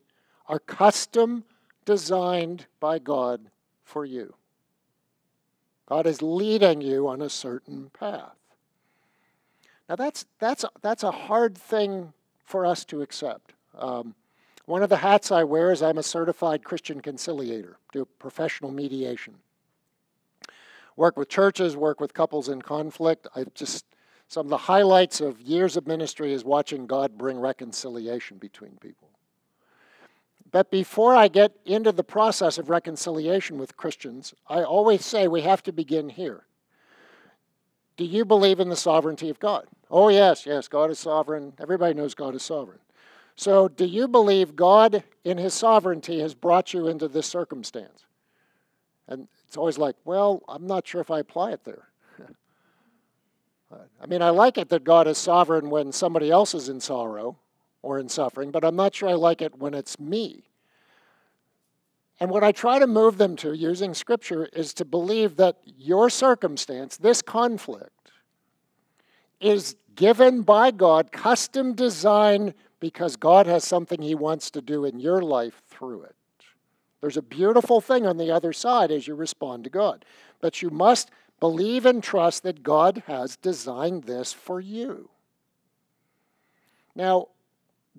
are 0.47 0.59
custom 0.59 1.45
designed 1.85 2.67
by 2.81 2.99
God 2.99 3.51
for 3.83 4.05
you. 4.05 4.35
God 5.87 6.07
is 6.07 6.21
leading 6.21 6.81
you 6.81 7.09
on 7.09 7.23
a 7.23 7.31
certain 7.31 7.91
path. 7.99 8.37
Now 9.89 9.97
that's 9.97 10.27
that's 10.41 10.65
that's 10.83 11.05
a 11.05 11.13
hard 11.13 11.57
thing 11.57 12.13
for 12.45 12.67
us 12.67 12.85
to 12.87 13.03
accept. 13.03 13.55
Um, 13.79 14.15
one 14.65 14.83
of 14.83 14.89
the 14.89 14.97
hats 14.97 15.31
I 15.31 15.45
wear 15.45 15.71
is 15.71 15.83
I'm 15.83 15.99
a 15.99 16.03
certified 16.03 16.65
Christian 16.65 17.01
conciliator, 17.01 17.79
do 17.93 18.05
professional 18.19 18.73
mediation. 18.73 19.37
Work 20.97 21.17
with 21.17 21.29
churches, 21.29 21.77
work 21.77 22.01
with 22.01 22.15
couples 22.15 22.49
in 22.49 22.63
conflict. 22.63 23.29
I 23.37 23.45
just 23.55 23.85
some 24.29 24.47
of 24.47 24.51
the 24.51 24.57
highlights 24.57 25.21
of 25.21 25.41
years 25.41 25.77
of 25.77 25.87
ministry 25.87 26.33
is 26.33 26.45
watching 26.45 26.87
God 26.87 27.17
bring 27.17 27.39
reconciliation 27.39 28.39
between 28.39 28.77
people. 28.81 29.11
But 30.51 30.71
before 30.71 31.15
I 31.15 31.29
get 31.29 31.53
into 31.65 31.93
the 31.93 32.05
process 32.05 32.59
of 32.59 32.71
reconciliation 32.71 33.59
with 33.59 33.77
Christians, 33.77 34.35
I 34.49 34.63
always 34.63 35.05
say 35.05 35.29
we 35.29 35.43
have 35.43 35.63
to 35.65 35.73
begin 35.73 36.09
here. 36.09 36.45
Do 37.97 38.05
you 38.05 38.25
believe 38.25 38.61
in 38.61 38.69
the 38.69 38.77
sovereignty 38.77 39.31
of 39.31 39.41
God? 39.41 39.67
Oh, 39.91 40.09
yes, 40.09 40.45
yes, 40.47 40.69
God 40.69 40.91
is 40.91 40.99
sovereign. 40.99 41.53
Everybody 41.61 41.95
knows 41.95 42.15
God 42.15 42.35
is 42.35 42.43
sovereign. 42.43 42.81
So, 43.37 43.69
do 43.69 43.85
you 43.85 44.09
believe 44.09 44.57
God, 44.57 45.05
in 45.25 45.39
His 45.39 45.55
sovereignty, 45.55 46.21
has 46.21 46.35
brought 46.35 46.73
you 46.73 46.89
into 46.89 47.09
this 47.09 47.27
circumstance? 47.27 48.05
And 49.09 49.29
it's 49.47 49.57
always 49.57 49.79
like, 49.79 49.97
well, 50.05 50.43
I'm 50.49 50.67
not 50.67 50.87
sure 50.87 51.01
if 51.01 51.11
I 51.11 51.21
apply 51.21 51.53
it 51.53 51.65
there. 51.65 51.89
I 53.73 54.07
mean, 54.07 54.23
I 54.23 54.31
like 54.31 54.59
it 54.59 54.69
that 54.69 54.85
God 54.85 55.09
is 55.09 55.19
sovereign 55.19 55.71
when 55.71 55.93
somebody 55.93 56.31
else 56.31 56.55
is 56.55 56.69
in 56.69 56.81
sorrow 56.81 57.37
or 57.83 57.99
in 57.99 58.09
suffering, 58.09 58.51
but 58.51 58.65
I'm 58.65 58.77
not 58.77 58.95
sure 58.95 59.09
I 59.09 59.15
like 59.15 59.43
it 59.43 59.59
when 59.59 59.75
it's 59.75 59.99
me. 59.99 60.45
And 62.19 62.31
what 62.31 62.45
I 62.45 62.53
try 62.53 62.79
to 62.79 62.87
move 62.87 63.19
them 63.19 63.37
to 63.37 63.53
using 63.53 63.93
scripture 63.93 64.47
is 64.53 64.73
to 64.75 64.85
believe 64.85 65.37
that 65.37 65.57
your 65.65 66.09
circumstance, 66.09 66.97
this 66.97 67.21
conflict, 67.21 68.13
is 69.41 69.77
given 69.95 70.43
by 70.43 70.71
God, 70.71 71.13
custom 71.13 71.75
designed 71.75 72.55
because 72.81 73.17
God 73.17 73.47
has 73.47 73.65
something 73.65 74.01
He 74.01 74.15
wants 74.15 74.51
to 74.53 74.63
do 74.63 74.85
in 74.85 74.99
your 74.99 75.21
life 75.21 75.63
through 75.69 76.03
it. 76.03 76.15
There's 77.01 77.17
a 77.17 77.23
beautiful 77.23 77.81
thing 77.81 78.07
on 78.07 78.17
the 78.17 78.31
other 78.31 78.53
side 78.53 78.91
as 78.91 79.07
you 79.07 79.15
respond 79.15 79.65
to 79.65 79.71
God. 79.71 80.05
But 80.41 80.63
you 80.63 80.71
must 80.71 81.11
believe 81.41 81.87
and 81.87 82.03
trust 82.03 82.43
that 82.43 82.63
God 82.63 83.03
has 83.07 83.37
designed 83.37 84.05
this 84.05 84.33
for 84.33 84.61
you. 84.61 85.11
Now, 86.95 87.29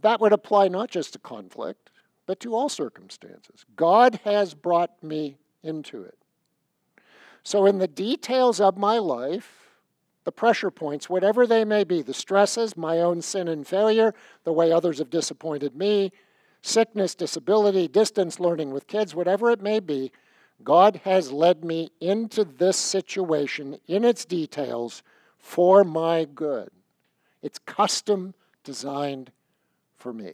that 0.01 0.19
would 0.19 0.33
apply 0.33 0.67
not 0.67 0.89
just 0.89 1.13
to 1.13 1.19
conflict, 1.19 1.89
but 2.25 2.39
to 2.41 2.53
all 2.53 2.69
circumstances. 2.69 3.65
God 3.75 4.19
has 4.25 4.53
brought 4.53 5.01
me 5.03 5.37
into 5.63 6.03
it. 6.03 6.17
So, 7.43 7.65
in 7.65 7.77
the 7.77 7.87
details 7.87 8.59
of 8.59 8.77
my 8.77 8.97
life, 8.97 9.67
the 10.25 10.31
pressure 10.33 10.69
points, 10.71 11.09
whatever 11.09 11.47
they 11.47 11.63
may 11.63 11.85
be, 11.85 12.01
the 12.01 12.13
stresses, 12.13 12.75
my 12.75 12.99
own 12.99 13.21
sin 13.21 13.47
and 13.47 13.65
failure, 13.65 14.13
the 14.43 14.51
way 14.51 14.71
others 14.71 14.97
have 14.97 15.09
disappointed 15.09 15.73
me, 15.75 16.11
sickness, 16.61 17.15
disability, 17.15 17.87
distance 17.87 18.37
learning 18.39 18.71
with 18.71 18.87
kids, 18.87 19.15
whatever 19.15 19.49
it 19.51 19.61
may 19.61 19.79
be, 19.79 20.11
God 20.63 21.01
has 21.03 21.31
led 21.31 21.63
me 21.63 21.91
into 22.01 22.43
this 22.43 22.77
situation 22.77 23.79
in 23.87 24.03
its 24.03 24.25
details 24.25 25.03
for 25.37 25.83
my 25.83 26.25
good. 26.25 26.69
It's 27.41 27.59
custom 27.59 28.33
designed 28.63 29.31
for 29.97 30.11
me. 30.11 30.33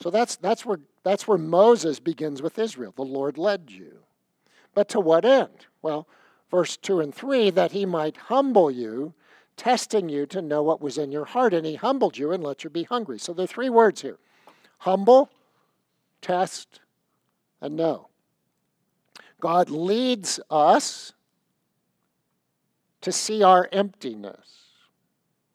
So 0.00 0.10
that's, 0.10 0.36
that's, 0.36 0.64
where, 0.64 0.80
that's 1.02 1.28
where 1.28 1.38
Moses 1.38 2.00
begins 2.00 2.40
with 2.40 2.58
Israel. 2.58 2.92
The 2.96 3.02
Lord 3.02 3.36
led 3.36 3.70
you. 3.70 3.98
But 4.74 4.88
to 4.90 5.00
what 5.00 5.24
end? 5.24 5.66
Well, 5.82 6.06
verse 6.50 6.76
2 6.76 7.00
and 7.00 7.14
3 7.14 7.50
that 7.50 7.72
he 7.72 7.84
might 7.84 8.16
humble 8.16 8.70
you, 8.70 9.12
testing 9.56 10.08
you 10.08 10.26
to 10.26 10.40
know 10.40 10.62
what 10.62 10.80
was 10.80 10.96
in 10.96 11.12
your 11.12 11.26
heart. 11.26 11.52
And 11.52 11.66
he 11.66 11.74
humbled 11.74 12.16
you 12.16 12.32
and 12.32 12.42
let 12.42 12.64
you 12.64 12.70
be 12.70 12.84
hungry. 12.84 13.18
So 13.18 13.34
there 13.34 13.44
are 13.44 13.48
three 13.48 13.70
words 13.70 14.00
here 14.02 14.18
humble, 14.78 15.28
test, 16.22 16.80
and 17.60 17.76
know. 17.76 18.09
God 19.40 19.70
leads 19.70 20.38
us 20.50 21.12
to 23.00 23.10
see 23.10 23.42
our 23.42 23.68
emptiness. 23.72 24.58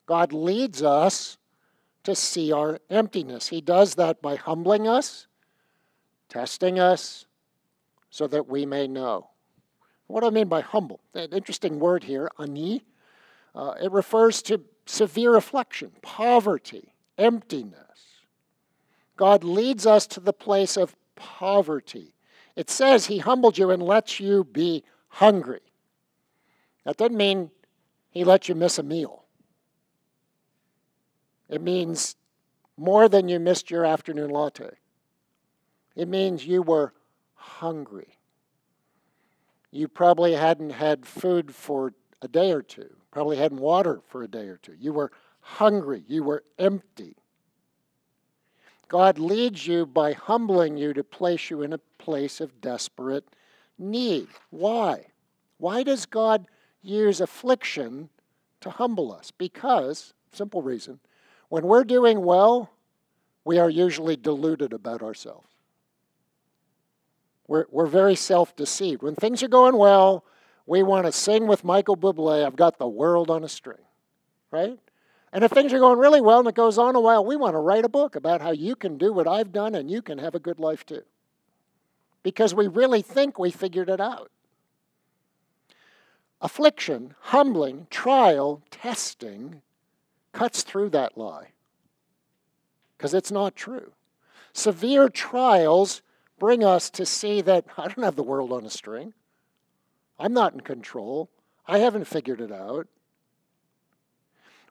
God 0.06 0.34
leads 0.34 0.82
us 0.84 1.38
to 2.04 2.16
see 2.16 2.52
our 2.52 2.80
emptiness. 2.90 3.48
He 3.48 3.62
does 3.62 3.96
that 3.96 4.22
by 4.22 4.36
humbling 4.36 4.88
us, 4.88 5.28
testing 6.30 6.80
us, 6.80 7.26
so 8.10 8.28
that 8.28 8.48
we 8.48 8.66
may 8.66 8.88
know. 8.88 9.30
What 10.08 10.22
do 10.22 10.28
I 10.28 10.30
mean 10.30 10.48
by 10.48 10.62
humble? 10.62 11.00
An 11.14 11.32
interesting 11.32 11.80
word 11.80 12.04
here, 12.04 12.30
ani. 12.40 12.84
Uh, 13.54 13.74
it 13.82 13.92
refers 13.92 14.42
to 14.44 14.62
severe 14.86 15.36
affliction, 15.36 15.92
poverty, 16.02 16.94
emptiness. 17.18 17.80
God 19.18 19.44
leads 19.44 19.86
us 19.86 20.06
to 20.08 20.20
the 20.20 20.34
place 20.34 20.78
of 20.78 20.96
poverty. 21.16 22.15
It 22.56 22.70
says 22.70 23.08
He 23.08 23.20
humbled 23.20 23.58
you 23.58 23.70
and 23.70 23.82
lets 23.82 24.20
you 24.20 24.44
be 24.44 24.84
hungry. 25.10 25.62
That 26.84 26.98
doesn't 26.98 27.18
mean 27.18 27.52
He 28.10 28.24
let 28.24 28.48
you 28.48 28.56
miss 28.56 28.80
a 28.80 28.84
meal. 28.84 29.26
It 31.50 31.62
means 31.62 32.16
more 32.78 33.08
than 33.08 33.30
you 33.30 33.40
missed 33.40 33.70
your 33.70 33.86
afternoon 33.86 34.30
latte. 34.30 34.72
It 35.96 36.08
means 36.08 36.46
you 36.46 36.62
were 36.62 36.94
hungry. 37.36 38.18
You 39.72 39.88
probably 39.88 40.34
hadn't 40.34 40.72
had 40.72 41.06
food 41.06 41.54
for 41.54 41.94
a 42.22 42.28
day 42.28 42.52
or 42.52 42.62
two, 42.62 42.96
probably 43.12 43.38
hadn't 43.38 43.60
water 43.60 44.02
for 44.08 44.24
a 44.24 44.28
day 44.28 44.48
or 44.48 44.58
two. 44.58 44.74
You 44.80 44.94
were 44.94 45.12
hungry, 45.42 46.04
you 46.08 46.24
were 46.24 46.44
empty. 46.58 47.18
God 48.88 49.18
leads 49.18 49.68
you 49.68 49.86
by 49.86 50.14
humbling 50.14 50.78
you 50.78 50.94
to 50.94 51.04
place 51.04 51.50
you 51.50 51.62
in 51.62 51.74
a 51.74 51.80
place 51.98 52.40
of 52.40 52.62
desperate 52.62 53.26
need. 53.78 54.28
Why? 54.50 55.08
Why 55.58 55.84
does 55.84 56.06
God 56.06 56.48
use 56.82 57.20
affliction 57.22 58.10
to 58.62 58.70
humble 58.70 59.12
us? 59.12 59.32
Because, 59.32 60.14
simple 60.32 60.62
reason, 60.62 61.00
when 61.50 61.64
we're 61.64 61.84
doing 61.84 62.24
well, 62.24 62.72
we 63.44 63.60
are 63.60 63.70
usually 63.70 64.16
deluded 64.16 64.74
about 64.74 65.02
ourselves. 65.02 65.48
We're, 67.48 67.66
we're 67.70 67.86
very 67.86 68.16
self 68.16 68.56
deceived. 68.56 69.04
When 69.04 69.16
things 69.16 69.44
are 69.44 69.48
going 69.48 69.78
well, 69.78 70.26
we 70.66 70.82
want 70.82 71.06
to 71.06 71.12
sing 71.12 71.48
with 71.48 71.64
Michael 71.64 71.96
Bublé, 71.96 72.46
I've 72.46 72.56
got 72.56 72.80
the 72.80 72.88
world 72.88 73.30
on 73.30 73.44
a 73.44 73.50
string, 73.50 73.84
right? 74.52 74.80
And 75.36 75.44
if 75.44 75.52
things 75.52 75.74
are 75.74 75.80
going 75.80 76.00
really 76.00 76.22
well 76.22 76.40
and 76.40 76.48
it 76.48 76.56
goes 76.56 76.78
on 76.78 76.96
a 76.96 77.00
while, 77.02 77.26
we 77.26 77.36
want 77.36 77.56
to 77.56 77.60
write 77.60 77.84
a 77.84 77.90
book 77.90 78.16
about 78.16 78.40
how 78.40 78.52
you 78.52 78.74
can 78.74 78.98
do 78.98 79.12
what 79.12 79.28
I've 79.28 79.52
done 79.52 79.76
and 79.76 79.92
you 79.92 80.02
can 80.02 80.18
have 80.20 80.34
a 80.34 80.40
good 80.40 80.60
life 80.60 80.86
too. 80.86 81.02
Because 82.24 82.56
we 82.56 82.68
really 82.68 83.02
think 83.02 83.38
we 83.38 83.52
figured 83.52 83.90
it 83.90 84.00
out. 84.00 84.32
Affliction, 86.40 87.16
humbling, 87.20 87.88
trial, 87.90 88.62
testing 88.72 89.62
cuts 90.32 90.64
through 90.64 90.92
that 90.92 91.18
lie 91.18 91.50
because 92.98 93.14
it's 93.14 93.32
not 93.32 93.58
true. 93.58 93.92
Severe 94.54 95.10
trials 95.10 96.02
bring 96.40 96.64
us 96.64 96.90
to 96.92 97.06
see 97.06 97.42
that 97.42 97.66
I 97.78 97.90
don't 97.90 98.06
have 98.06 98.16
the 98.16 98.24
world 98.24 98.54
on 98.54 98.66
a 98.66 98.70
string. 98.70 99.14
I'm 100.18 100.32
not 100.32 100.54
in 100.54 100.62
control. 100.62 101.30
I 101.68 101.80
haven't 101.80 102.08
figured 102.08 102.40
it 102.40 102.54
out. 102.54 102.88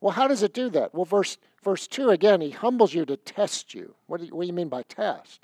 Well, 0.05 0.13
how 0.13 0.29
does 0.29 0.43
it 0.43 0.53
do 0.53 0.69
that? 0.69 0.95
Well, 0.95 1.07
verse, 1.07 1.39
verse 1.63 1.87
2 1.87 2.11
again, 2.11 2.43
he 2.43 2.51
humbles 2.51 2.93
you 2.93 3.07
to 3.07 3.17
test 3.17 3.73
you. 3.73 3.95
What 4.07 4.21
do 4.21 4.27
you, 4.27 4.35
what 4.37 4.43
do 4.43 4.47
you 4.49 4.53
mean 4.53 4.69
by 4.69 4.83
test? 4.83 5.41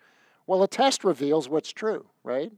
Well, 0.46 0.62
a 0.62 0.68
test 0.68 1.02
reveals 1.02 1.48
what's 1.48 1.72
true, 1.72 2.04
right? 2.24 2.52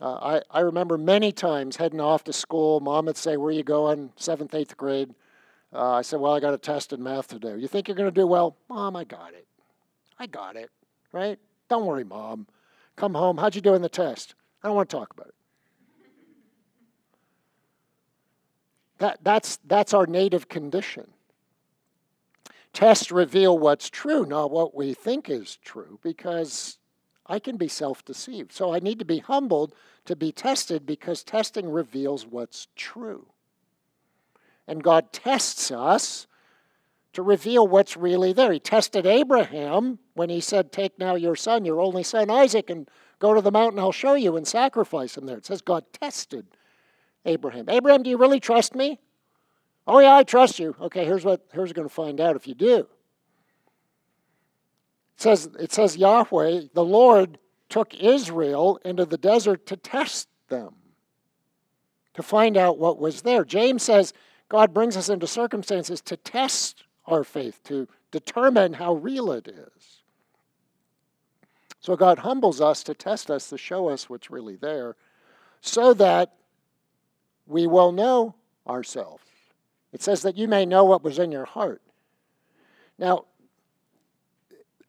Uh, 0.00 0.14
I, 0.14 0.42
I 0.50 0.60
remember 0.60 0.96
many 0.96 1.30
times 1.30 1.76
heading 1.76 2.00
off 2.00 2.24
to 2.24 2.32
school, 2.32 2.80
mom 2.80 3.04
would 3.04 3.18
say, 3.18 3.36
Where 3.36 3.48
are 3.48 3.52
you 3.52 3.64
going? 3.64 4.12
Seventh, 4.16 4.54
eighth 4.54 4.78
grade. 4.78 5.14
Uh, 5.74 5.90
I 5.92 6.00
said, 6.00 6.20
Well, 6.20 6.32
I 6.32 6.40
got 6.40 6.54
a 6.54 6.58
test 6.58 6.94
in 6.94 7.02
math 7.02 7.28
today. 7.28 7.58
You 7.58 7.68
think 7.68 7.86
you're 7.86 7.94
going 7.94 8.08
to 8.08 8.20
do 8.20 8.26
well? 8.26 8.56
Mom, 8.70 8.96
I 8.96 9.04
got 9.04 9.34
it. 9.34 9.46
I 10.18 10.26
got 10.26 10.56
it, 10.56 10.70
right? 11.12 11.38
Don't 11.68 11.84
worry, 11.84 12.04
mom. 12.04 12.46
Come 12.96 13.12
home. 13.12 13.36
How'd 13.36 13.56
you 13.56 13.60
do 13.60 13.74
in 13.74 13.82
the 13.82 13.90
test? 13.90 14.34
I 14.62 14.68
don't 14.68 14.76
want 14.76 14.88
to 14.88 14.96
talk 14.96 15.12
about 15.12 15.26
it. 15.26 15.34
That, 18.98 19.18
that's, 19.22 19.58
that's 19.66 19.92
our 19.94 20.06
native 20.06 20.48
condition. 20.48 21.08
Tests 22.72 23.10
reveal 23.10 23.58
what's 23.58 23.88
true, 23.88 24.26
not 24.26 24.50
what 24.50 24.74
we 24.74 24.94
think 24.94 25.30
is 25.30 25.58
true, 25.64 25.98
because 26.02 26.78
I 27.26 27.38
can 27.38 27.56
be 27.56 27.68
self 27.68 28.04
deceived. 28.04 28.52
So 28.52 28.74
I 28.74 28.80
need 28.80 28.98
to 28.98 29.04
be 29.04 29.18
humbled 29.18 29.74
to 30.04 30.16
be 30.16 30.32
tested 30.32 30.86
because 30.86 31.22
testing 31.22 31.70
reveals 31.70 32.26
what's 32.26 32.68
true. 32.76 33.26
And 34.68 34.82
God 34.82 35.12
tests 35.12 35.70
us 35.70 36.26
to 37.12 37.22
reveal 37.22 37.66
what's 37.66 37.96
really 37.96 38.32
there. 38.32 38.52
He 38.52 38.60
tested 38.60 39.06
Abraham 39.06 39.98
when 40.14 40.28
he 40.28 40.40
said, 40.40 40.70
Take 40.70 40.98
now 40.98 41.14
your 41.14 41.34
son, 41.36 41.64
your 41.64 41.80
only 41.80 42.02
son 42.02 42.30
Isaac, 42.30 42.68
and 42.68 42.88
go 43.18 43.32
to 43.32 43.40
the 43.40 43.50
mountain 43.50 43.78
I'll 43.78 43.92
show 43.92 44.14
you 44.14 44.36
and 44.36 44.46
sacrifice 44.46 45.16
him 45.16 45.26
there. 45.26 45.38
It 45.38 45.46
says 45.46 45.62
God 45.62 45.84
tested 45.92 46.46
Abraham. 47.26 47.68
Abraham, 47.68 48.02
do 48.02 48.10
you 48.10 48.16
really 48.16 48.40
trust 48.40 48.74
me? 48.74 48.98
Oh 49.86 49.98
yeah, 49.98 50.16
I 50.16 50.22
trust 50.22 50.58
you. 50.58 50.74
Okay, 50.80 51.04
here's 51.04 51.24
what 51.24 51.46
here's 51.52 51.72
going 51.72 51.88
to 51.88 51.94
find 51.94 52.20
out 52.20 52.36
if 52.36 52.48
you 52.48 52.54
do. 52.54 52.78
It 52.78 52.88
says 55.16 55.48
it 55.58 55.72
says 55.72 55.96
Yahweh, 55.96 56.62
the 56.72 56.84
Lord 56.84 57.38
took 57.68 57.94
Israel 57.94 58.78
into 58.84 59.04
the 59.04 59.18
desert 59.18 59.66
to 59.66 59.76
test 59.76 60.28
them. 60.48 60.74
To 62.14 62.22
find 62.22 62.56
out 62.56 62.78
what 62.78 62.98
was 62.98 63.22
there. 63.22 63.44
James 63.44 63.82
says 63.82 64.14
God 64.48 64.72
brings 64.72 64.96
us 64.96 65.08
into 65.08 65.26
circumstances 65.26 66.00
to 66.02 66.16
test 66.16 66.84
our 67.06 67.24
faith, 67.24 67.60
to 67.64 67.86
determine 68.10 68.72
how 68.72 68.94
real 68.94 69.30
it 69.32 69.48
is. 69.48 70.02
So 71.80 71.94
God 71.96 72.18
humbles 72.18 72.60
us 72.60 72.82
to 72.84 72.94
test 72.94 73.30
us, 73.30 73.48
to 73.50 73.58
show 73.58 73.88
us 73.88 74.10
what's 74.10 74.30
really 74.30 74.56
there, 74.56 74.96
so 75.60 75.94
that 75.94 76.34
we 77.46 77.66
will 77.66 77.92
know 77.92 78.34
ourselves. 78.66 79.22
It 79.92 80.02
says 80.02 80.22
that 80.22 80.36
you 80.36 80.48
may 80.48 80.66
know 80.66 80.84
what 80.84 81.02
was 81.02 81.18
in 81.18 81.30
your 81.32 81.44
heart. 81.44 81.80
Now, 82.98 83.24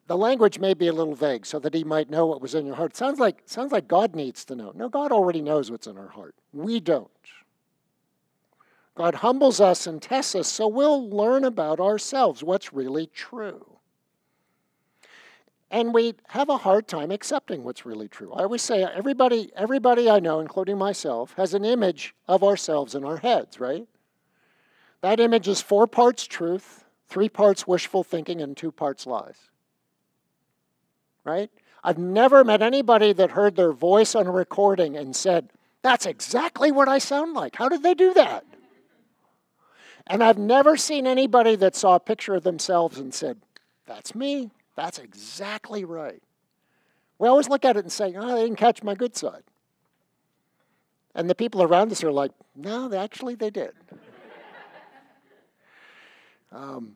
the 0.08 0.18
language 0.18 0.60
may 0.60 0.74
be 0.74 0.88
a 0.88 0.94
little 0.94 1.16
vague, 1.16 1.46
so 1.46 1.60
that 1.60 1.74
he 1.74 1.84
might 1.84 2.10
know 2.10 2.26
what 2.26 2.42
was 2.42 2.56
in 2.56 2.66
your 2.66 2.76
heart. 2.76 2.96
Sounds 2.96 3.20
like 3.20 3.44
sounds 3.46 3.72
like 3.72 3.88
God 3.88 4.16
needs 4.16 4.46
to 4.46 4.56
know. 4.56 4.72
No, 4.74 4.90
God 4.90 5.12
already 5.12 5.42
knows 5.42 5.70
what's 5.70 5.88
in 5.88 5.98
our 5.98 6.08
heart. 6.08 6.36
We 6.54 6.80
don't. 6.80 7.10
God 8.96 9.16
humbles 9.16 9.62
us 9.62 9.86
and 9.86 10.02
tests 10.02 10.34
us 10.34 10.48
so 10.48 10.68
we'll 10.68 11.08
learn 11.10 11.44
about 11.44 11.80
ourselves, 11.80 12.44
what's 12.44 12.74
really 12.74 13.06
true. 13.08 13.77
And 15.70 15.94
we 15.94 16.16
have 16.30 16.50
a 16.50 16.58
hard 16.58 16.88
time 16.88 17.12
accepting 17.12 17.64
what's 17.64 17.86
really 17.86 18.08
true. 18.08 18.32
I 18.34 18.44
always 18.44 18.62
say 18.62 18.84
everybody, 18.84 19.52
everybody 19.56 20.10
I 20.10 20.20
know, 20.20 20.40
including 20.40 20.78
myself, 20.78 21.34
has 21.36 21.54
an 21.54 21.66
image 21.66 22.16
of 22.28 22.44
ourselves 22.44 22.96
in 22.96 23.04
our 23.04 23.18
heads, 23.18 23.60
right? 23.60 23.88
That 25.02 25.20
image 25.20 25.48
is 25.48 25.62
four 25.62 25.86
parts 25.86 26.26
truth, 26.26 26.86
three 27.10 27.30
parts 27.30 27.68
wishful 27.68 28.04
thinking, 28.04 28.42
and 28.42 28.56
two 28.56 28.72
parts 28.72 29.06
lies. 29.06 29.50
Right? 31.26 31.52
I've 31.84 31.98
never 31.98 32.46
met 32.46 32.62
anybody 32.62 33.12
that 33.14 33.32
heard 33.32 33.56
their 33.56 33.74
voice 33.74 34.16
on 34.16 34.28
a 34.28 34.32
recording 34.32 34.96
and 34.96 35.16
said, 35.16 35.50
That's 35.82 36.06
exactly 36.06 36.72
what 36.72 36.88
I 36.88 36.98
sound 36.98 37.34
like. 37.34 37.58
How 37.58 37.68
did 37.68 37.84
they 37.84 37.94
do 37.94 38.14
that? 38.14 38.46
And 40.08 40.24
I've 40.24 40.38
never 40.38 40.78
seen 40.78 41.06
anybody 41.06 41.58
that 41.58 41.76
saw 41.76 41.96
a 41.96 42.00
picture 42.00 42.36
of 42.36 42.44
themselves 42.44 42.98
and 42.98 43.14
said, 43.14 43.38
That's 43.86 44.16
me. 44.16 44.52
That's 44.78 45.00
exactly 45.00 45.84
right. 45.84 46.22
We 47.18 47.28
always 47.28 47.50
look 47.50 47.66
at 47.66 47.76
it 47.76 47.80
and 47.80 47.92
say, 47.92 48.14
Oh, 48.16 48.36
they 48.36 48.44
didn't 48.44 48.60
catch 48.60 48.84
my 48.84 48.94
good 48.94 49.18
side. 49.18 49.44
And 51.16 51.28
the 51.28 51.36
people 51.36 51.64
around 51.64 51.92
us 51.92 52.04
are 52.04 52.12
like, 52.12 52.32
No, 52.56 52.94
actually, 52.94 53.34
they 53.34 53.50
did. 53.50 53.72
um, 56.52 56.96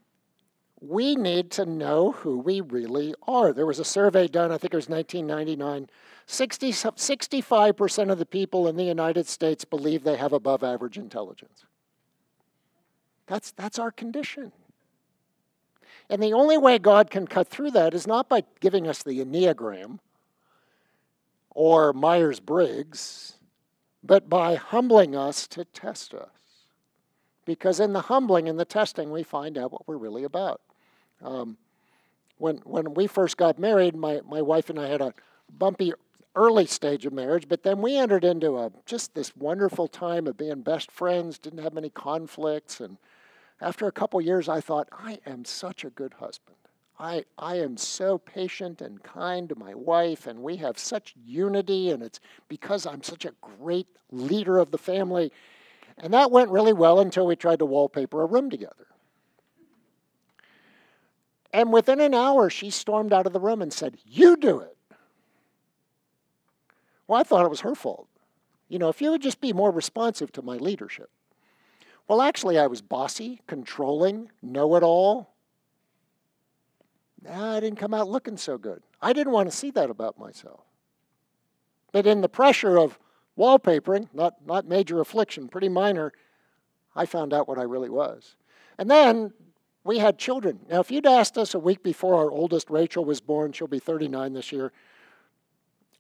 we 0.80 1.16
need 1.16 1.50
to 1.52 1.66
know 1.66 2.12
who 2.12 2.38
we 2.38 2.62
really 2.62 3.16
are. 3.28 3.52
There 3.52 3.66
was 3.66 3.80
a 3.80 3.86
survey 3.86 4.28
done, 4.28 4.52
I 4.52 4.60
think 4.60 4.74
it 4.74 4.78
was 4.78 4.88
1999. 4.88 5.90
60, 6.28 6.72
65% 6.72 8.12
of 8.12 8.20
the 8.20 8.26
people 8.28 8.68
in 8.68 8.78
the 8.78 8.84
United 8.84 9.28
States 9.28 9.66
believe 9.66 10.04
they 10.04 10.18
have 10.18 10.34
above 10.34 10.64
average 10.64 11.00
intelligence. 11.00 11.66
That's, 13.26 13.52
that's 13.52 13.80
our 13.80 13.92
condition. 13.92 14.52
And 16.10 16.22
the 16.22 16.34
only 16.34 16.58
way 16.58 16.78
God 16.78 17.10
can 17.10 17.28
cut 17.28 17.48
through 17.48 17.72
that 17.72 17.94
is 17.94 18.06
not 18.06 18.30
by 18.30 18.44
giving 18.60 18.88
us 18.88 19.04
the 19.04 19.24
Enneagram 19.24 20.00
or 21.52 21.94
Myers 21.94 22.40
Briggs, 22.40 23.34
but 24.04 24.30
by 24.30 24.56
humbling 24.56 25.16
us 25.16 25.48
to 25.48 25.66
test 25.66 26.14
us. 26.14 26.30
Because 27.46 27.80
in 27.80 27.94
the 27.94 28.02
humbling 28.02 28.48
and 28.48 28.60
the 28.60 28.66
testing, 28.66 29.12
we 29.12 29.24
find 29.24 29.58
out 29.58 29.72
what 29.72 29.88
we're 29.88 29.98
really 29.98 30.24
about. 30.24 30.62
Um, 31.24 31.58
when, 32.38 32.58
when 32.58 32.94
we 32.94 33.08
first 33.08 33.38
got 33.38 33.60
married, 33.60 33.96
my, 33.96 34.22
my 34.28 34.42
wife 34.42 34.70
and 34.70 34.80
I 34.80 34.88
had 34.88 35.02
a 35.02 35.14
bumpy 35.58 35.94
early 36.36 36.66
stage 36.66 37.06
of 37.06 37.14
marriage, 37.14 37.48
but 37.48 37.64
then 37.64 37.82
we 37.82 37.98
entered 37.98 38.24
into 38.24 38.58
a, 38.58 38.72
just 38.86 39.14
this 39.14 39.36
wonderful 39.36 39.88
time 39.88 40.28
of 40.28 40.38
being 40.38 40.62
best 40.62 40.92
friends, 40.92 41.38
didn't 41.38 41.64
have 41.64 41.78
any 41.78 41.90
conflicts, 41.90 42.80
and 42.80 42.98
after 43.62 43.88
a 43.88 43.92
couple 43.92 44.20
years, 44.20 44.50
I 44.50 44.60
thought, 44.60 44.90
I 44.92 45.20
am 45.26 45.46
such 45.46 45.86
a 45.86 45.92
good 45.92 46.16
husband. 46.16 46.58
I, 47.00 47.24
I 47.38 47.56
am 47.58 47.78
so 47.78 48.18
patient 48.18 48.82
and 48.82 49.02
kind 49.02 49.48
to 49.50 49.56
my 49.56 49.74
wife, 49.74 50.28
and 50.28 50.42
we 50.42 50.58
have 50.58 50.78
such 50.78 51.16
unity, 51.24 51.92
and 51.92 52.02
it's 52.04 52.20
because 52.48 52.86
I'm 52.86 53.04
such 53.04 53.26
a 53.26 53.34
great 53.42 53.88
leader 54.12 54.58
of 54.58 54.72
the 54.72 54.78
family. 54.78 55.32
And 55.98 56.14
that 56.14 56.32
went 56.32 56.50
really 56.50 56.74
well 56.74 57.00
until 57.00 57.28
we 57.28 57.36
tried 57.36 57.60
to 57.60 57.66
wallpaper 57.66 58.22
a 58.22 58.26
room 58.26 58.50
together. 58.50 58.88
And 61.54 61.72
within 61.72 62.00
an 62.00 62.14
hour, 62.14 62.50
she 62.50 62.70
stormed 62.70 63.14
out 63.14 63.28
of 63.28 63.34
the 63.34 63.40
room 63.40 63.62
and 63.62 63.72
said, 63.72 63.98
You 64.06 64.38
do 64.38 64.60
it. 64.60 64.78
Well, 67.08 67.20
I 67.20 67.24
thought 67.24 67.46
it 67.46 67.50
was 67.50 67.62
her 67.62 67.76
fault. 67.76 68.08
You 68.70 68.80
know, 68.80 68.90
if 68.90 69.02
you 69.02 69.12
would 69.12 69.22
just 69.22 69.42
be 69.42 69.54
more 69.54 69.70
responsive 69.70 70.32
to 70.34 70.42
my 70.42 70.56
leadership. 70.56 71.10
Well, 72.08 72.22
actually, 72.22 72.58
I 72.58 72.68
was 72.68 72.82
bossy, 72.82 73.42
controlling, 73.48 74.32
know 74.42 74.76
it 74.76 74.84
all. 74.84 75.34
Nah, 77.24 77.56
I 77.56 77.60
didn't 77.60 77.80
come 77.80 77.94
out 77.94 78.10
looking 78.10 78.38
so 78.38 78.58
good. 78.58 78.82
I 79.02 79.14
didn't 79.14 79.34
want 79.34 79.50
to 79.50 79.56
see 79.56 79.72
that 79.72 79.90
about 79.90 80.20
myself. 80.20 80.62
But 81.92 82.08
in 82.08 82.22
the 82.22 82.30
pressure 82.30 82.78
of 82.78 83.00
wallpapering, 83.38 84.10
not, 84.14 84.46
not 84.46 84.68
major 84.68 85.00
affliction, 85.00 85.48
pretty 85.48 85.70
minor, 85.70 86.14
I 86.96 87.06
found 87.06 87.34
out 87.34 87.48
what 87.48 87.58
I 87.58 87.64
really 87.64 87.90
was. 87.90 88.36
And 88.78 88.90
then 88.90 89.34
we 89.84 90.00
had 90.00 90.18
children. 90.18 90.60
Now, 90.70 90.80
if 90.80 90.92
you'd 90.92 91.06
asked 91.06 91.38
us 91.38 91.54
a 91.54 91.60
week 91.60 91.84
before 91.84 92.16
our 92.16 92.30
oldest 92.30 92.70
Rachel 92.70 93.06
was 93.06 93.22
born, 93.22 93.52
she'll 93.52 93.68
be 93.68 93.80
39 93.80 94.34
this 94.34 94.52
year, 94.52 94.72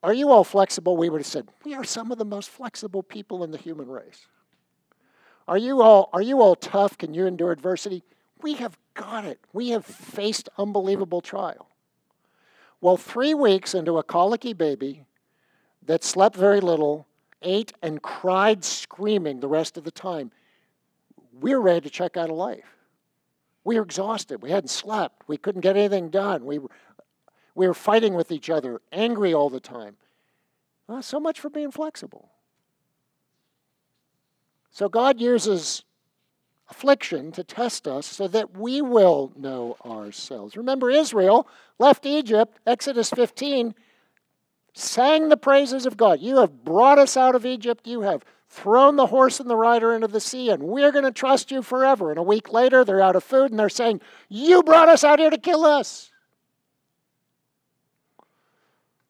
are 0.03 0.13
you 0.13 0.31
all 0.31 0.43
flexible? 0.43 0.97
We 0.97 1.09
would 1.09 1.21
have 1.21 1.27
said, 1.27 1.47
we 1.63 1.75
are 1.75 1.83
some 1.83 2.11
of 2.11 2.17
the 2.17 2.25
most 2.25 2.49
flexible 2.49 3.03
people 3.03 3.43
in 3.43 3.51
the 3.51 3.57
human 3.57 3.87
race. 3.87 4.27
Are 5.47 5.57
you 5.57 5.81
all 5.81 6.09
are 6.13 6.21
you 6.21 6.41
all 6.41 6.55
tough? 6.55 6.97
Can 6.97 7.13
you 7.13 7.25
endure 7.25 7.51
adversity? 7.51 8.03
We 8.41 8.55
have 8.55 8.77
got 8.93 9.25
it. 9.25 9.39
We 9.53 9.69
have 9.69 9.85
faced 9.85 10.49
unbelievable 10.57 11.21
trial. 11.21 11.67
Well, 12.79 12.97
three 12.97 13.33
weeks 13.33 13.75
into 13.75 13.97
a 13.97 14.03
colicky 14.03 14.53
baby 14.53 15.05
that 15.85 16.03
slept 16.03 16.35
very 16.35 16.59
little, 16.59 17.07
ate 17.41 17.73
and 17.81 18.01
cried 18.01 18.63
screaming 18.63 19.39
the 19.39 19.47
rest 19.47 19.77
of 19.77 19.83
the 19.83 19.91
time, 19.91 20.31
we 21.39 21.53
were 21.53 21.61
ready 21.61 21.81
to 21.81 21.89
check 21.89 22.17
out 22.17 22.29
of 22.29 22.35
life. 22.35 22.75
We 23.63 23.75
were 23.75 23.83
exhausted. 23.83 24.41
We 24.41 24.49
hadn't 24.49 24.69
slept. 24.69 25.23
We 25.27 25.37
couldn't 25.37 25.61
get 25.61 25.77
anything 25.77 26.09
done. 26.09 26.45
We 26.45 26.59
were, 26.59 26.69
we 27.53 27.67
were 27.67 27.73
fighting 27.73 28.15
with 28.15 28.31
each 28.31 28.49
other, 28.49 28.81
angry 28.91 29.33
all 29.33 29.49
the 29.49 29.59
time. 29.59 29.97
Well, 30.87 31.01
so 31.01 31.19
much 31.19 31.39
for 31.39 31.49
being 31.49 31.71
flexible. 31.71 32.29
So 34.71 34.87
God 34.89 35.19
uses 35.19 35.83
affliction 36.69 37.33
to 37.33 37.43
test 37.43 37.87
us 37.87 38.05
so 38.05 38.27
that 38.29 38.57
we 38.57 38.81
will 38.81 39.33
know 39.35 39.75
ourselves. 39.85 40.55
Remember, 40.55 40.89
Israel 40.89 41.47
left 41.77 42.05
Egypt, 42.05 42.57
Exodus 42.65 43.09
15, 43.09 43.75
sang 44.73 45.27
the 45.27 45.37
praises 45.37 45.85
of 45.85 45.97
God. 45.97 46.21
You 46.21 46.37
have 46.37 46.63
brought 46.63 46.97
us 46.97 47.17
out 47.17 47.35
of 47.35 47.45
Egypt. 47.45 47.85
You 47.85 48.01
have 48.01 48.23
thrown 48.47 48.95
the 48.95 49.07
horse 49.07 49.41
and 49.41 49.49
the 49.49 49.55
rider 49.55 49.93
into 49.93 50.07
the 50.07 50.19
sea, 50.21 50.49
and 50.49 50.63
we're 50.63 50.91
going 50.91 51.03
to 51.03 51.11
trust 51.11 51.51
you 51.51 51.61
forever. 51.61 52.09
And 52.09 52.17
a 52.17 52.23
week 52.23 52.51
later, 52.51 52.85
they're 52.85 53.01
out 53.01 53.17
of 53.17 53.23
food 53.23 53.51
and 53.51 53.59
they're 53.59 53.69
saying, 53.69 53.99
You 54.29 54.63
brought 54.63 54.89
us 54.89 55.03
out 55.03 55.19
here 55.19 55.29
to 55.29 55.37
kill 55.37 55.65
us. 55.65 56.11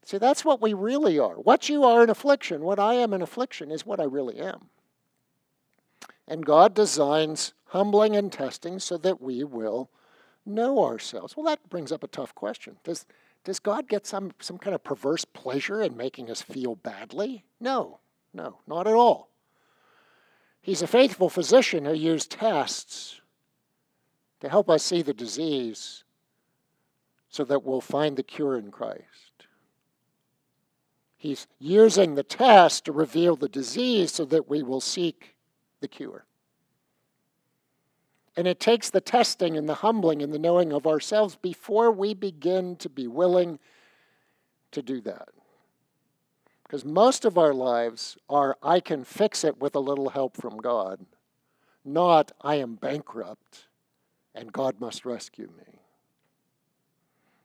See, 0.06 0.18
that's 0.18 0.44
what 0.44 0.62
we 0.62 0.74
really 0.74 1.20
are. 1.20 1.36
What 1.36 1.70
you 1.70 1.84
are 1.84 2.04
in 2.04 2.10
affliction, 2.10 2.62
what 2.62 2.80
I 2.80 2.96
am 2.96 3.14
in 3.14 3.22
affliction, 3.22 3.72
is 3.72 3.86
what 3.86 4.00
I 4.00 4.04
really 4.04 4.40
am. 4.40 4.70
And 6.32 6.46
God 6.46 6.74
designs 6.74 7.54
humbling 7.66 8.16
and 8.16 8.32
testing 8.32 8.80
so 8.80 8.96
that 9.00 9.22
we 9.22 9.44
will 9.44 9.90
know 10.46 10.82
ourselves. 10.82 11.36
Well, 11.36 11.46
that 11.48 11.70
brings 11.70 11.92
up 11.92 12.06
a 12.06 12.08
tough 12.08 12.34
question. 12.34 12.78
Does, 12.86 13.06
does 13.44 13.60
God 13.60 13.90
get 13.90 14.08
some, 14.08 14.32
some 14.40 14.58
kind 14.58 14.74
of 14.74 14.82
perverse 14.82 15.26
pleasure 15.26 15.82
in 15.82 15.98
making 15.98 16.32
us 16.32 16.42
feel 16.42 16.76
badly? 16.76 17.44
No, 17.60 18.00
no, 18.34 18.60
not 18.66 18.88
at 18.88 18.94
all. 18.94 19.28
He's 20.62 20.82
a 20.82 20.88
faithful 20.88 21.28
physician 21.28 21.84
who 21.84 21.94
used 21.94 22.32
tests 22.32 23.20
to 24.40 24.48
help 24.48 24.70
us 24.70 24.84
see 24.84 25.02
the 25.02 25.14
disease 25.14 26.06
so 27.28 27.44
that 27.44 27.66
we'll 27.66 27.82
find 27.82 28.16
the 28.16 28.24
cure 28.24 28.58
in 28.58 28.72
Christ. 28.72 29.48
He's 31.18 31.46
using 31.60 32.16
the 32.16 32.24
test 32.24 32.86
to 32.86 32.94
reveal 32.94 33.36
the 33.36 33.50
disease 33.50 34.14
so 34.14 34.24
that 34.24 34.48
we 34.48 34.64
will 34.64 34.80
seek 34.80 35.36
the 35.82 35.88
cure. 35.88 36.26
And 38.38 38.48
it 38.48 38.60
takes 38.60 38.90
the 38.90 39.02
testing 39.02 39.58
and 39.58 39.68
the 39.68 39.76
humbling 39.76 40.22
and 40.22 40.34
the 40.34 40.40
knowing 40.40 40.72
of 40.72 40.88
ourselves 40.88 41.36
before 41.36 41.92
we 41.92 42.14
begin 42.14 42.78
to 42.78 42.90
be 42.90 43.08
willing 43.08 43.60
to 44.72 44.82
do 44.82 45.02
that. 45.02 45.30
Because 46.64 46.86
most 46.86 47.26
of 47.26 47.38
our 47.38 47.54
lives 47.54 48.18
are, 48.30 48.58
I 48.64 48.80
can 48.80 49.04
fix 49.04 49.44
it 49.44 49.60
with 49.60 49.76
a 49.76 49.80
little 49.80 50.10
help 50.10 50.38
from 50.38 50.58
God, 50.58 51.06
not, 51.84 52.32
I 52.42 52.56
am 52.56 52.76
bankrupt 52.76 53.68
and 54.34 54.54
God 54.54 54.80
must 54.80 55.06
rescue 55.06 55.50
me. 55.58 55.82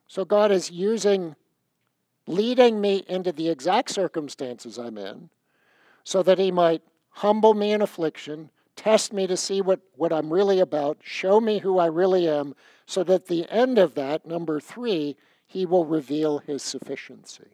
So 0.07 0.25
God 0.25 0.53
is 0.53 0.71
using, 0.71 1.35
leading 2.29 2.81
me 2.81 3.05
into 3.09 3.33
the 3.33 3.49
exact 3.49 3.91
circumstances 3.91 4.79
I'm 4.79 4.99
in 4.99 5.31
so 6.05 6.23
that 6.23 6.39
He 6.39 6.53
might 6.53 6.83
humble 7.17 7.55
me 7.55 7.73
in 7.73 7.81
affliction, 7.81 8.51
test 8.77 9.11
me 9.11 9.27
to 9.27 9.39
see 9.39 9.63
what, 9.63 9.81
what 9.95 10.13
I'm 10.13 10.31
really 10.31 10.61
about, 10.61 10.99
show 11.03 11.41
me 11.41 11.59
who 11.59 11.79
I 11.79 11.87
really 11.87 12.29
am, 12.29 12.55
so 12.85 13.03
that 13.05 13.27
the 13.27 13.51
end 13.51 13.79
of 13.79 13.95
that, 13.95 14.27
number 14.27 14.61
three, 14.61 15.17
He 15.47 15.65
will 15.65 15.87
reveal 15.87 16.39
His 16.39 16.63
sufficiency. 16.63 17.49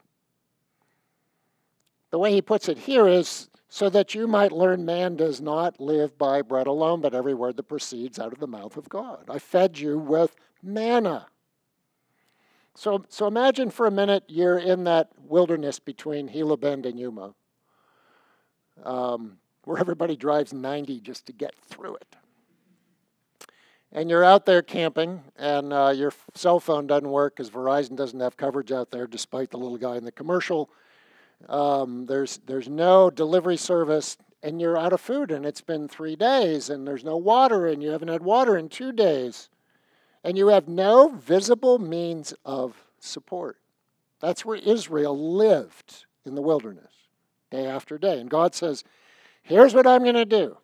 The 2.11 2.19
way 2.19 2.33
He 2.33 2.43
puts 2.43 2.69
it 2.69 2.77
here 2.77 3.07
is 3.07 3.49
so 3.69 3.89
that 3.89 4.17
you 4.17 4.27
might 4.27 4.51
learn 4.51 4.85
man 4.85 5.15
does 5.15 5.41
not 5.41 5.81
live 5.81 6.19
by 6.19 6.43
bread 6.43 6.67
alone, 6.67 7.01
but 7.01 7.15
every 7.15 7.33
word 7.33 7.57
that 7.57 7.69
proceeds 7.69 8.19
out 8.19 8.33
of 8.33 8.41
the 8.41 8.49
mouth 8.49 8.77
of 8.77 8.89
God. 8.89 9.27
I 9.29 9.39
fed 9.39 9.79
you 9.79 9.97
with 9.97 10.35
manna. 10.61 11.29
So, 12.75 13.05
so 13.09 13.29
imagine 13.29 13.71
for 13.71 13.87
a 13.87 13.93
minute 13.93 14.25
you're 14.27 14.59
in 14.59 14.85
that 14.85 15.11
wilderness 15.19 15.79
between 15.79 16.27
Gila 16.27 16.57
Bend 16.57 16.85
and 16.85 16.99
Yuma, 16.99 17.35
um, 18.85 19.39
where 19.65 19.79
everybody 19.79 20.17
drives 20.17 20.53
90 20.53 21.01
just 21.01 21.27
to 21.27 21.33
get 21.33 21.55
through 21.69 21.97
it. 21.97 22.17
And 23.95 24.09
you're 24.09 24.25
out 24.25 24.47
there 24.47 24.63
camping, 24.63 25.23
and 25.37 25.73
uh, 25.73 25.93
your 25.95 26.13
cell 26.35 26.61
phone 26.61 26.87
doesn't 26.87 27.11
work 27.11 27.37
because 27.37 27.51
Verizon 27.51 27.95
doesn't 27.95 28.21
have 28.21 28.39
coverage 28.39 28.73
out 28.73 28.91
there, 28.91 29.07
despite 29.07 29.51
the 29.51 29.59
little 29.59 29.77
guy 29.77 29.97
in 29.97 30.05
the 30.05 30.13
commercial. 30.13 30.71
Um, 31.47 32.07
there's 32.07 32.39
there's 32.47 32.69
no 32.69 33.11
delivery 33.11 33.59
service, 33.59 34.17
and 34.43 34.63
you're 34.63 34.79
out 34.79 34.95
of 34.95 35.01
food, 35.03 35.31
and 35.31 35.45
it's 35.45 35.61
been 35.61 35.89
three 35.89 36.17
days, 36.17 36.71
and 36.71 36.87
there's 36.87 37.05
no 37.05 37.19
water, 37.19 37.67
and 37.67 37.83
you 37.83 37.91
haven't 37.91 38.09
had 38.09 38.23
water 38.23 38.57
in 38.57 38.71
two 38.71 38.93
days, 38.93 39.51
and 40.25 40.39
you 40.39 40.49
have 40.49 40.69
no 40.69 41.09
visible 41.09 41.79
means 41.79 42.33
of 42.47 42.75
support. 42.99 43.59
That's 44.21 44.45
where 44.45 44.57
Israel 44.57 45.37
lived 45.37 46.07
in 46.25 46.35
the 46.35 46.43
wilderness, 46.43 46.93
day 47.51 47.67
after 47.67 47.99
day. 47.99 48.21
And 48.21 48.31
God 48.31 48.55
says, 48.55 48.85
"Here's 49.43 49.75
what 49.75 49.87
I'm 49.87 50.03
going 50.03 50.15
to 50.15 50.25
do. 50.25 50.59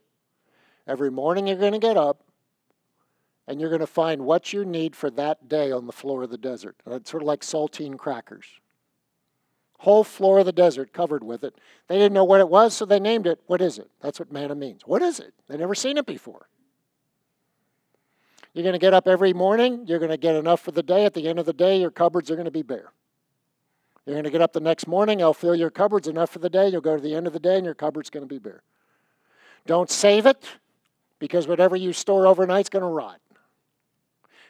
Every 0.87 1.11
morning 1.11 1.47
you're 1.47 1.57
going 1.57 1.73
to 1.73 1.79
get 1.79 1.97
up." 1.97 2.23
And 3.47 3.63
you're 3.63 3.71
going 3.71 3.81
to 3.81 3.87
find 3.87 4.27
what 4.27 4.53
you 4.53 4.63
need 4.67 4.95
for 4.95 5.09
that 5.13 5.49
day 5.49 5.73
on 5.73 5.87
the 5.87 5.93
floor 5.93 6.23
of 6.23 6.29
the 6.29 6.37
desert. 6.37 6.77
Uh, 6.87 6.97
it's 6.97 7.11
sort 7.11 7.23
of 7.23 7.27
like 7.27 7.41
saltine 7.41 7.97
crackers 7.97 8.61
whole 9.79 10.05
floor 10.05 10.41
of 10.41 10.47
the 10.47 10.53
desert 10.53 10.93
covered 10.93 11.25
with 11.25 11.45
it. 11.45 11.55
They 11.87 11.97
didn't 11.97 12.13
know 12.13 12.25
what 12.25 12.41
it 12.41 12.49
was, 12.49 12.75
so 12.75 12.85
they 12.85 13.01
named 13.01 13.27
it. 13.27 13.41
What 13.47 13.63
is 13.63 13.79
it? 13.79 13.89
That's 14.01 14.19
what 14.19 14.33
manna 14.33 14.55
means. 14.55 14.83
What 14.85 15.03
is 15.03 15.21
it? 15.21 15.33
They 15.49 15.57
never 15.57 15.75
seen 15.75 15.97
it 15.97 16.07
before. 16.07 16.49
You're 18.55 18.65
going 18.65 18.73
to 18.73 18.81
get 18.81 18.95
up 18.95 19.07
every 19.07 19.33
morning. 19.33 19.85
You're 19.87 20.01
going 20.01 20.11
to 20.11 20.17
get 20.17 20.35
enough 20.35 20.61
for 20.61 20.73
the 20.73 20.83
day. 20.83 21.05
At 21.05 21.15
the 21.15 21.29
end 21.29 21.39
of 21.39 21.47
the 21.47 21.53
day, 21.53 21.81
your 21.81 21.93
cupboards 21.93 22.31
are 22.31 22.35
going 22.35 22.47
to 22.47 22.51
be 22.51 22.63
bare. 22.63 22.93
You're 24.09 24.15
going 24.15 24.25
to 24.25 24.31
get 24.31 24.41
up 24.41 24.55
the 24.55 24.61
next 24.61 24.87
morning. 24.87 25.21
I'll 25.21 25.35
fill 25.35 25.55
your 25.55 25.69
cupboards 25.69 26.09
enough 26.09 26.31
for 26.31 26.39
the 26.39 26.49
day. 26.49 26.71
You'll 26.71 26.81
go 26.81 26.97
to 26.97 27.03
the 27.03 27.15
end 27.15 27.27
of 27.27 27.35
the 27.35 27.39
day, 27.39 27.57
and 27.57 27.65
your 27.67 27.75
cupboard's 27.75 28.09
going 28.09 28.27
to 28.27 28.35
be 28.35 28.39
bare. 28.39 28.63
Don't 29.67 29.91
save 29.91 30.25
it, 30.25 30.43
because 31.19 31.47
whatever 31.47 31.77
you 31.77 31.93
store 31.93 32.27
overnight 32.27 32.65
is 32.65 32.71
going 32.71 32.85
to 32.85 32.89
rot. 32.89 33.21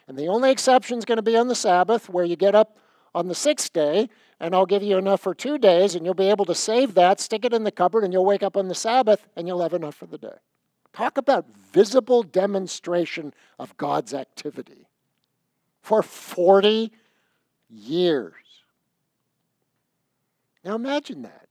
And 0.07 0.17
the 0.17 0.29
only 0.29 0.49
exception 0.49 0.97
is 0.97 1.03
going 1.03 1.17
to 1.17 1.21
be 1.21 1.35
on 1.35 1.49
the 1.49 1.55
Sabbath, 1.55 2.07
where 2.07 2.23
you 2.23 2.37
get 2.37 2.55
up 2.55 2.77
on 3.13 3.27
the 3.27 3.35
sixth 3.35 3.73
day 3.73 4.07
and 4.39 4.55
I'll 4.55 4.65
give 4.65 4.81
you 4.81 4.97
enough 4.97 5.19
for 5.19 5.35
two 5.35 5.57
days, 5.57 5.95
and 5.95 6.05
you'll 6.05 6.13
be 6.13 6.29
able 6.29 6.45
to 6.45 6.55
save 6.55 6.93
that, 6.93 7.19
stick 7.19 7.43
it 7.43 7.53
in 7.53 7.65
the 7.65 7.71
cupboard, 7.71 8.05
and 8.05 8.13
you'll 8.13 8.23
wake 8.23 8.43
up 8.43 8.55
on 8.55 8.69
the 8.69 8.75
Sabbath 8.75 9.27
and 9.35 9.45
you'll 9.45 9.61
have 9.61 9.73
enough 9.73 9.95
for 9.95 10.05
the 10.05 10.17
day. 10.17 10.37
Talk 10.93 11.17
about 11.17 11.45
visible 11.73 12.23
demonstration 12.23 13.33
of 13.59 13.75
God's 13.75 14.13
activity 14.13 14.87
for 15.81 16.01
40 16.01 16.91
years. 17.69 18.33
Now 20.63 20.75
imagine 20.75 21.21
that. 21.23 21.47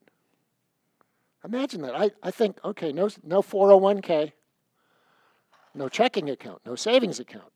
Imagine 1.44 1.82
that. 1.82 1.94
I, 1.94 2.10
I 2.22 2.30
think, 2.30 2.58
okay, 2.64 2.92
no, 2.92 3.08
no 3.24 3.42
401k, 3.42 4.32
no 5.74 5.88
checking 5.88 6.28
account, 6.30 6.60
no 6.66 6.74
savings 6.74 7.20
account, 7.20 7.52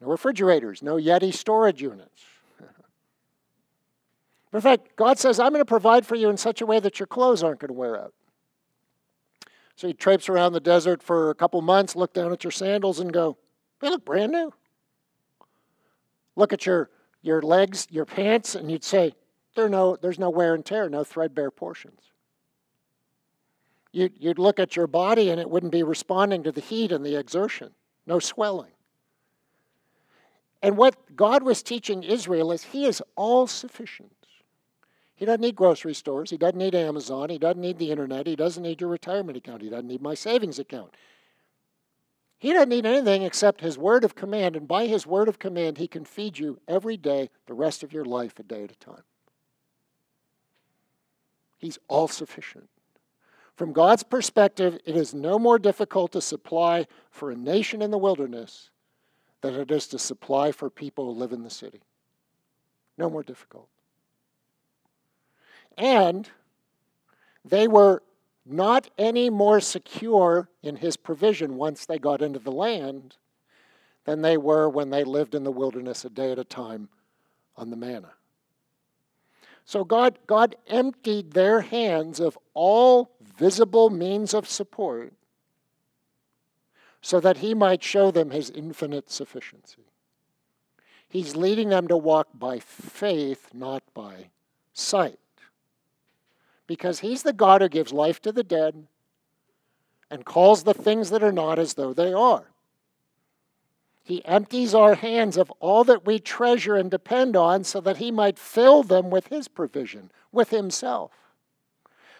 no 0.00 0.08
refrigerators, 0.08 0.82
no 0.82 0.96
Yeti 0.96 1.34
storage 1.34 1.82
units 1.82 2.24
in 4.52 4.60
fact, 4.60 4.96
God 4.96 5.18
says, 5.18 5.40
I'm 5.40 5.50
going 5.50 5.60
to 5.60 5.64
provide 5.64 6.06
for 6.06 6.14
you 6.14 6.28
in 6.30 6.36
such 6.36 6.60
a 6.60 6.66
way 6.66 6.80
that 6.80 6.98
your 7.00 7.06
clothes 7.06 7.42
aren't 7.42 7.60
going 7.60 7.68
to 7.68 7.74
wear 7.74 8.00
out. 8.00 8.14
So 9.74 9.88
you 9.88 9.94
traipse 9.94 10.28
around 10.28 10.52
the 10.52 10.60
desert 10.60 11.02
for 11.02 11.30
a 11.30 11.34
couple 11.34 11.60
months, 11.62 11.96
look 11.96 12.12
down 12.12 12.32
at 12.32 12.44
your 12.44 12.50
sandals, 12.52 13.00
and 13.00 13.12
go, 13.12 13.36
they 13.80 13.88
look 13.88 14.04
brand 14.04 14.32
new. 14.32 14.52
Look 16.36 16.52
at 16.52 16.64
your, 16.64 16.88
your 17.20 17.42
legs, 17.42 17.88
your 17.90 18.04
pants, 18.04 18.54
and 18.54 18.70
you'd 18.70 18.84
say, 18.84 19.14
there 19.54 19.68
no, 19.68 19.96
there's 19.96 20.18
no 20.18 20.30
wear 20.30 20.54
and 20.54 20.64
tear, 20.64 20.88
no 20.88 21.04
threadbare 21.04 21.50
portions. 21.50 22.00
You'd, 23.92 24.14
you'd 24.18 24.38
look 24.38 24.58
at 24.58 24.74
your 24.74 24.86
body, 24.86 25.30
and 25.30 25.40
it 25.40 25.50
wouldn't 25.50 25.72
be 25.72 25.82
responding 25.82 26.42
to 26.44 26.52
the 26.52 26.62
heat 26.62 26.92
and 26.92 27.04
the 27.04 27.16
exertion, 27.16 27.72
no 28.06 28.18
swelling. 28.18 28.72
And 30.62 30.76
what 30.76 31.16
God 31.16 31.42
was 31.42 31.62
teaching 31.62 32.02
Israel 32.02 32.52
is 32.52 32.64
He 32.64 32.86
is 32.86 33.02
all 33.16 33.46
sufficient. 33.46 34.12
He 35.14 35.26
doesn't 35.26 35.40
need 35.40 35.56
grocery 35.56 35.94
stores. 35.94 36.30
He 36.30 36.36
doesn't 36.36 36.58
need 36.58 36.74
Amazon. 36.74 37.30
He 37.30 37.38
doesn't 37.38 37.60
need 37.60 37.78
the 37.78 37.90
internet. 37.90 38.26
He 38.26 38.34
doesn't 38.34 38.62
need 38.62 38.80
your 38.80 38.90
retirement 38.90 39.36
account. 39.36 39.62
He 39.62 39.68
doesn't 39.68 39.86
need 39.86 40.02
my 40.02 40.14
savings 40.14 40.58
account. 40.58 40.96
He 42.38 42.52
doesn't 42.52 42.70
need 42.70 42.86
anything 42.86 43.22
except 43.22 43.60
his 43.60 43.78
word 43.78 44.02
of 44.02 44.16
command. 44.16 44.56
And 44.56 44.66
by 44.66 44.86
his 44.86 45.06
word 45.06 45.28
of 45.28 45.38
command, 45.38 45.78
he 45.78 45.86
can 45.86 46.04
feed 46.04 46.38
you 46.38 46.58
every 46.66 46.96
day, 46.96 47.30
the 47.46 47.54
rest 47.54 47.84
of 47.84 47.92
your 47.92 48.04
life, 48.04 48.38
a 48.40 48.42
day 48.42 48.64
at 48.64 48.72
a 48.72 48.76
time. 48.76 49.04
He's 51.62 51.78
all 51.86 52.08
sufficient. 52.08 52.68
From 53.54 53.72
God's 53.72 54.02
perspective, 54.02 54.80
it 54.84 54.96
is 54.96 55.14
no 55.14 55.38
more 55.38 55.60
difficult 55.60 56.10
to 56.12 56.20
supply 56.20 56.88
for 57.12 57.30
a 57.30 57.36
nation 57.36 57.80
in 57.80 57.92
the 57.92 57.98
wilderness 57.98 58.70
than 59.42 59.54
it 59.54 59.70
is 59.70 59.86
to 59.88 59.98
supply 59.98 60.50
for 60.50 60.68
people 60.68 61.06
who 61.06 61.20
live 61.20 61.30
in 61.30 61.44
the 61.44 61.50
city. 61.50 61.80
No 62.98 63.08
more 63.08 63.22
difficult. 63.22 63.68
And 65.78 66.28
they 67.44 67.68
were 67.68 68.02
not 68.44 68.90
any 68.98 69.30
more 69.30 69.60
secure 69.60 70.48
in 70.64 70.74
his 70.74 70.96
provision 70.96 71.54
once 71.54 71.86
they 71.86 72.00
got 72.00 72.22
into 72.22 72.40
the 72.40 72.50
land 72.50 73.16
than 74.04 74.22
they 74.22 74.36
were 74.36 74.68
when 74.68 74.90
they 74.90 75.04
lived 75.04 75.36
in 75.36 75.44
the 75.44 75.52
wilderness 75.52 76.04
a 76.04 76.10
day 76.10 76.32
at 76.32 76.40
a 76.40 76.44
time 76.44 76.88
on 77.56 77.70
the 77.70 77.76
manna. 77.76 78.14
So 79.64 79.84
God, 79.84 80.18
God 80.26 80.56
emptied 80.66 81.32
their 81.32 81.60
hands 81.60 82.20
of 82.20 82.38
all 82.54 83.10
visible 83.36 83.90
means 83.90 84.34
of 84.34 84.48
support 84.48 85.12
so 87.00 87.20
that 87.20 87.38
he 87.38 87.54
might 87.54 87.82
show 87.82 88.10
them 88.10 88.30
his 88.30 88.50
infinite 88.50 89.10
sufficiency. 89.10 89.84
He's 91.08 91.36
leading 91.36 91.68
them 91.68 91.88
to 91.88 91.96
walk 91.96 92.28
by 92.34 92.58
faith, 92.58 93.48
not 93.52 93.82
by 93.94 94.30
sight 94.72 95.18
because 96.72 97.00
he's 97.00 97.22
the 97.22 97.32
God 97.32 97.60
who 97.60 97.68
gives 97.68 97.92
life 97.92 98.20
to 98.22 98.32
the 98.32 98.42
dead 98.42 98.86
and 100.10 100.24
calls 100.24 100.62
the 100.62 100.74
things 100.74 101.10
that 101.10 101.22
are 101.22 101.32
not 101.32 101.58
as 101.58 101.74
though 101.74 101.92
they 101.92 102.12
are. 102.12 102.46
He 104.02 104.24
empties 104.24 104.74
our 104.74 104.94
hands 104.96 105.36
of 105.36 105.50
all 105.60 105.84
that 105.84 106.04
we 106.04 106.18
treasure 106.18 106.76
and 106.76 106.90
depend 106.90 107.36
on 107.36 107.64
so 107.64 107.80
that 107.80 107.98
he 107.98 108.10
might 108.10 108.38
fill 108.38 108.82
them 108.82 109.10
with 109.10 109.28
his 109.28 109.46
provision, 109.48 110.10
with 110.32 110.50
himself. 110.50 111.12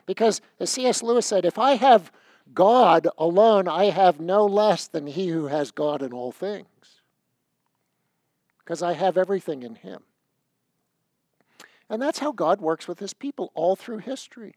Because, 0.06 0.40
as 0.60 0.70
C.S. 0.70 1.02
Lewis 1.02 1.26
said, 1.26 1.44
if 1.44 1.58
I 1.58 1.74
have 1.74 2.12
God 2.54 3.08
alone, 3.18 3.66
I 3.66 3.86
have 3.86 4.20
no 4.20 4.46
less 4.46 4.86
than 4.86 5.06
he 5.06 5.28
who 5.28 5.46
has 5.46 5.70
God 5.70 6.02
in 6.02 6.12
all 6.12 6.32
things. 6.32 7.00
Because 8.58 8.82
I 8.82 8.92
have 8.92 9.16
everything 9.16 9.62
in 9.62 9.76
him. 9.76 10.02
And 11.90 12.00
that's 12.00 12.20
how 12.20 12.32
God 12.32 12.60
works 12.60 12.86
with 12.86 13.00
his 13.00 13.12
people 13.12 13.50
all 13.54 13.76
through 13.76 13.98
history. 13.98 14.54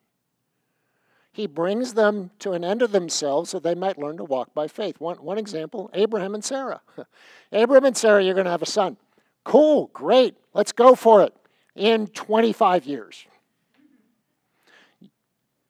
He 1.35 1.47
brings 1.47 1.95
them 1.95 2.31
to 2.39 2.53
an 2.53 2.63
end 2.63 2.81
of 2.81 2.93
themselves 2.93 3.49
so 3.49 3.59
they 3.59 3.75
might 3.75 3.97
learn 3.97 4.15
to 4.17 4.23
walk 4.23 4.53
by 4.53 4.69
faith. 4.69 5.01
One, 5.01 5.17
one 5.17 5.37
example 5.37 5.89
Abraham 5.93 6.33
and 6.33 6.41
Sarah. 6.41 6.79
Abraham 7.51 7.83
and 7.83 7.97
Sarah, 7.97 8.23
you're 8.23 8.33
going 8.33 8.45
to 8.45 8.51
have 8.51 8.61
a 8.61 8.65
son. 8.65 8.95
Cool, 9.43 9.89
great, 9.91 10.37
let's 10.53 10.71
go 10.71 10.95
for 10.95 11.23
it 11.23 11.33
in 11.75 12.07
25 12.07 12.85
years. 12.85 13.25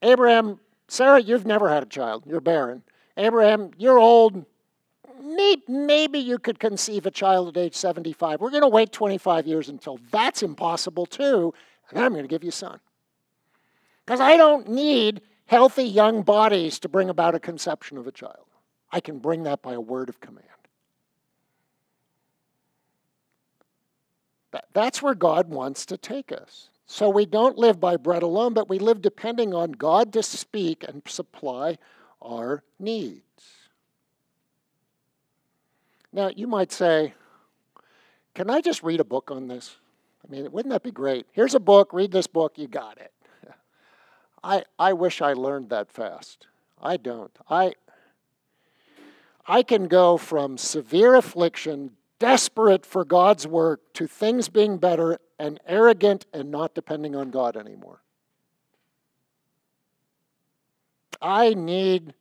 Abraham, 0.03 0.59
Sarah, 0.87 1.19
you've 1.19 1.47
never 1.47 1.67
had 1.67 1.81
a 1.81 1.87
child, 1.87 2.25
you're 2.27 2.41
barren. 2.41 2.83
Abraham, 3.17 3.71
you're 3.75 3.97
old, 3.97 4.45
maybe, 5.67 6.19
you 6.19 6.37
could 6.37 6.59
conceive 6.59 7.07
a 7.07 7.11
child 7.11 7.57
at 7.57 7.57
age 7.57 7.73
75. 7.73 8.39
We're 8.39 8.51
going 8.51 8.61
to 8.61 8.67
wait 8.67 8.91
25 8.91 9.47
years 9.47 9.69
until 9.69 9.99
that's 10.11 10.43
impossible 10.43 11.07
too, 11.07 11.55
and 11.89 11.97
I'm 11.97 12.11
going 12.11 12.23
to 12.23 12.29
give 12.29 12.43
you 12.43 12.49
a 12.49 12.51
son. 12.51 12.79
Because 14.05 14.19
I 14.19 14.37
don't 14.37 14.69
need 14.69 15.21
healthy 15.45 15.83
young 15.83 16.21
bodies 16.21 16.79
to 16.79 16.89
bring 16.89 17.09
about 17.09 17.35
a 17.35 17.39
conception 17.39 17.97
of 17.97 18.07
a 18.07 18.11
child. 18.11 18.45
I 18.91 18.99
can 18.99 19.19
bring 19.19 19.43
that 19.43 19.61
by 19.61 19.73
a 19.73 19.81
word 19.81 20.09
of 20.09 20.19
command. 20.19 20.45
That's 24.73 25.01
where 25.01 25.15
God 25.15 25.49
wants 25.49 25.85
to 25.87 25.97
take 25.97 26.31
us. 26.31 26.69
So 26.87 27.09
we 27.09 27.25
don't 27.25 27.57
live 27.57 27.79
by 27.79 27.97
bread 27.97 28.23
alone, 28.23 28.53
but 28.53 28.69
we 28.69 28.79
live 28.79 29.01
depending 29.01 29.53
on 29.53 29.71
God 29.71 30.13
to 30.13 30.23
speak 30.23 30.85
and 30.87 31.01
supply 31.07 31.77
our 32.21 32.63
needs. 32.79 33.21
Now, 36.13 36.29
you 36.33 36.47
might 36.47 36.71
say, 36.71 37.13
Can 38.33 38.49
I 38.49 38.61
just 38.61 38.83
read 38.83 38.99
a 38.99 39.05
book 39.05 39.31
on 39.31 39.47
this? 39.47 39.75
I 40.23 40.31
mean, 40.31 40.51
wouldn't 40.51 40.71
that 40.71 40.83
be 40.83 40.91
great? 40.91 41.25
Here's 41.31 41.55
a 41.55 41.59
book, 41.59 41.91
read 41.91 42.11
this 42.11 42.27
book, 42.27 42.57
you 42.57 42.67
got 42.67 42.97
it. 42.97 43.11
I, 44.45 44.63
I 44.77 44.93
wish 44.93 45.23
I 45.23 45.33
learned 45.33 45.69
that 45.69 45.91
fast. 45.91 46.45
I 46.79 46.97
don't. 46.97 47.35
I, 47.49 47.73
I 49.47 49.63
can 49.63 49.87
go 49.87 50.17
from 50.17 50.59
severe 50.59 51.15
affliction, 51.15 51.93
desperate 52.19 52.85
for 52.85 53.03
God's 53.03 53.47
work, 53.47 53.81
to 53.93 54.05
things 54.05 54.49
being 54.49 54.77
better 54.77 55.17
and 55.39 55.59
arrogant 55.65 56.27
and 56.31 56.51
not 56.51 56.75
depending 56.75 57.15
on 57.15 57.31
God 57.31 57.57
anymore. 57.57 58.03
I 61.19 61.55
need 61.55 62.13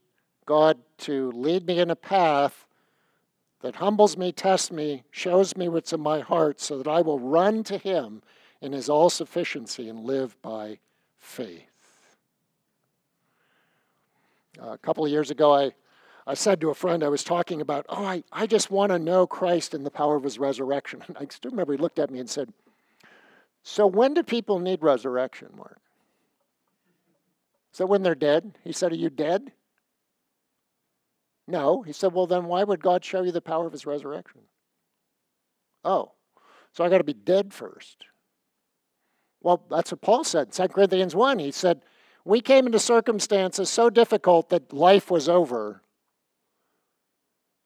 God 0.47 0.79
to 1.01 1.31
lead 1.33 1.67
me 1.67 1.79
in 1.79 1.91
a 1.91 1.97
path 1.97 2.65
that 3.61 3.77
humbles 3.77 4.17
me, 4.17 4.33
tests 4.33 4.73
me, 4.73 5.03
shows 5.11 5.59
me 5.59 5.69
what's 5.69 5.93
in 5.93 6.01
my 6.01 6.21
heart, 6.21 6.59
so 6.59 6.79
that 6.79 6.89
I 6.89 7.03
will 7.03 7.19
run 7.19 7.65
to 7.65 7.77
Him 7.77 8.23
in 8.63 8.73
His 8.73 8.89
all 8.89 9.11
sufficiency 9.11 9.91
and 9.91 10.07
live 10.07 10.41
by 10.41 10.79
faith. 11.19 11.74
A 14.61 14.79
couple 14.79 15.05
of 15.05 15.11
years 15.11 15.31
ago, 15.31 15.55
I, 15.55 15.73
I 16.27 16.35
said 16.35 16.61
to 16.61 16.71
a 16.71 16.75
friend, 16.75 17.03
I 17.03 17.09
was 17.09 17.25
talking 17.25 17.61
about, 17.61 17.87
oh, 17.89 18.05
I, 18.05 18.23
I 18.33 18.47
just 18.47 18.71
want 18.71 18.93
to 18.93 18.99
know 18.99 19.27
Christ 19.27 19.75
and 19.75 19.85
the 19.85 19.91
power 19.91 20.17
of 20.17 20.23
His 20.23 20.39
resurrection. 20.39 21.03
And 21.09 21.17
I 21.19 21.27
still 21.31 21.51
remember 21.51 21.73
he 21.73 21.79
looked 21.79 21.99
at 21.99 22.11
me 22.11 22.19
and 22.19 22.31
said, 22.31 22.53
So 23.63 23.87
when 23.87 24.15
do 24.15 24.23
people 24.23 24.59
need 24.59 24.83
resurrection, 24.83 25.49
Mark? 25.57 25.79
So 27.73 27.87
when 27.87 28.03
they're 28.03 28.15
dead? 28.15 28.57
He 28.63 28.73
said, 28.73 28.93
Are 28.93 28.97
you 28.97 29.11
dead? 29.11 29.53
No. 31.47 31.83
He 31.83 31.93
said, 31.93 32.13
Well, 32.13 32.27
then 32.27 32.47
why 32.47 32.65
would 32.65 32.83
God 32.83 33.05
show 33.05 33.23
you 33.23 33.33
the 33.33 33.41
power 33.41 33.67
of 33.67 33.73
his 33.73 33.87
resurrection? 33.87 34.43
Oh, 35.85 36.13
so 36.73 36.85
I 36.85 36.89
got 36.89 36.99
to 36.99 37.05
be 37.05 37.13
dead 37.13 37.53
first. 37.53 38.07
Well, 39.41 39.63
that's 39.71 39.93
what 39.93 40.01
Paul 40.01 40.25
said. 40.25 40.53
2 40.53 40.69
Corinthians 40.69 41.15
1, 41.15 41.39
he 41.39 41.51
said, 41.51 41.83
We 42.25 42.41
came 42.41 42.67
into 42.67 42.79
circumstances 42.79 43.69
so 43.69 43.91
difficult 43.91 44.49
that 44.49 44.73
life 44.73 45.11
was 45.11 45.29
over. 45.29 45.83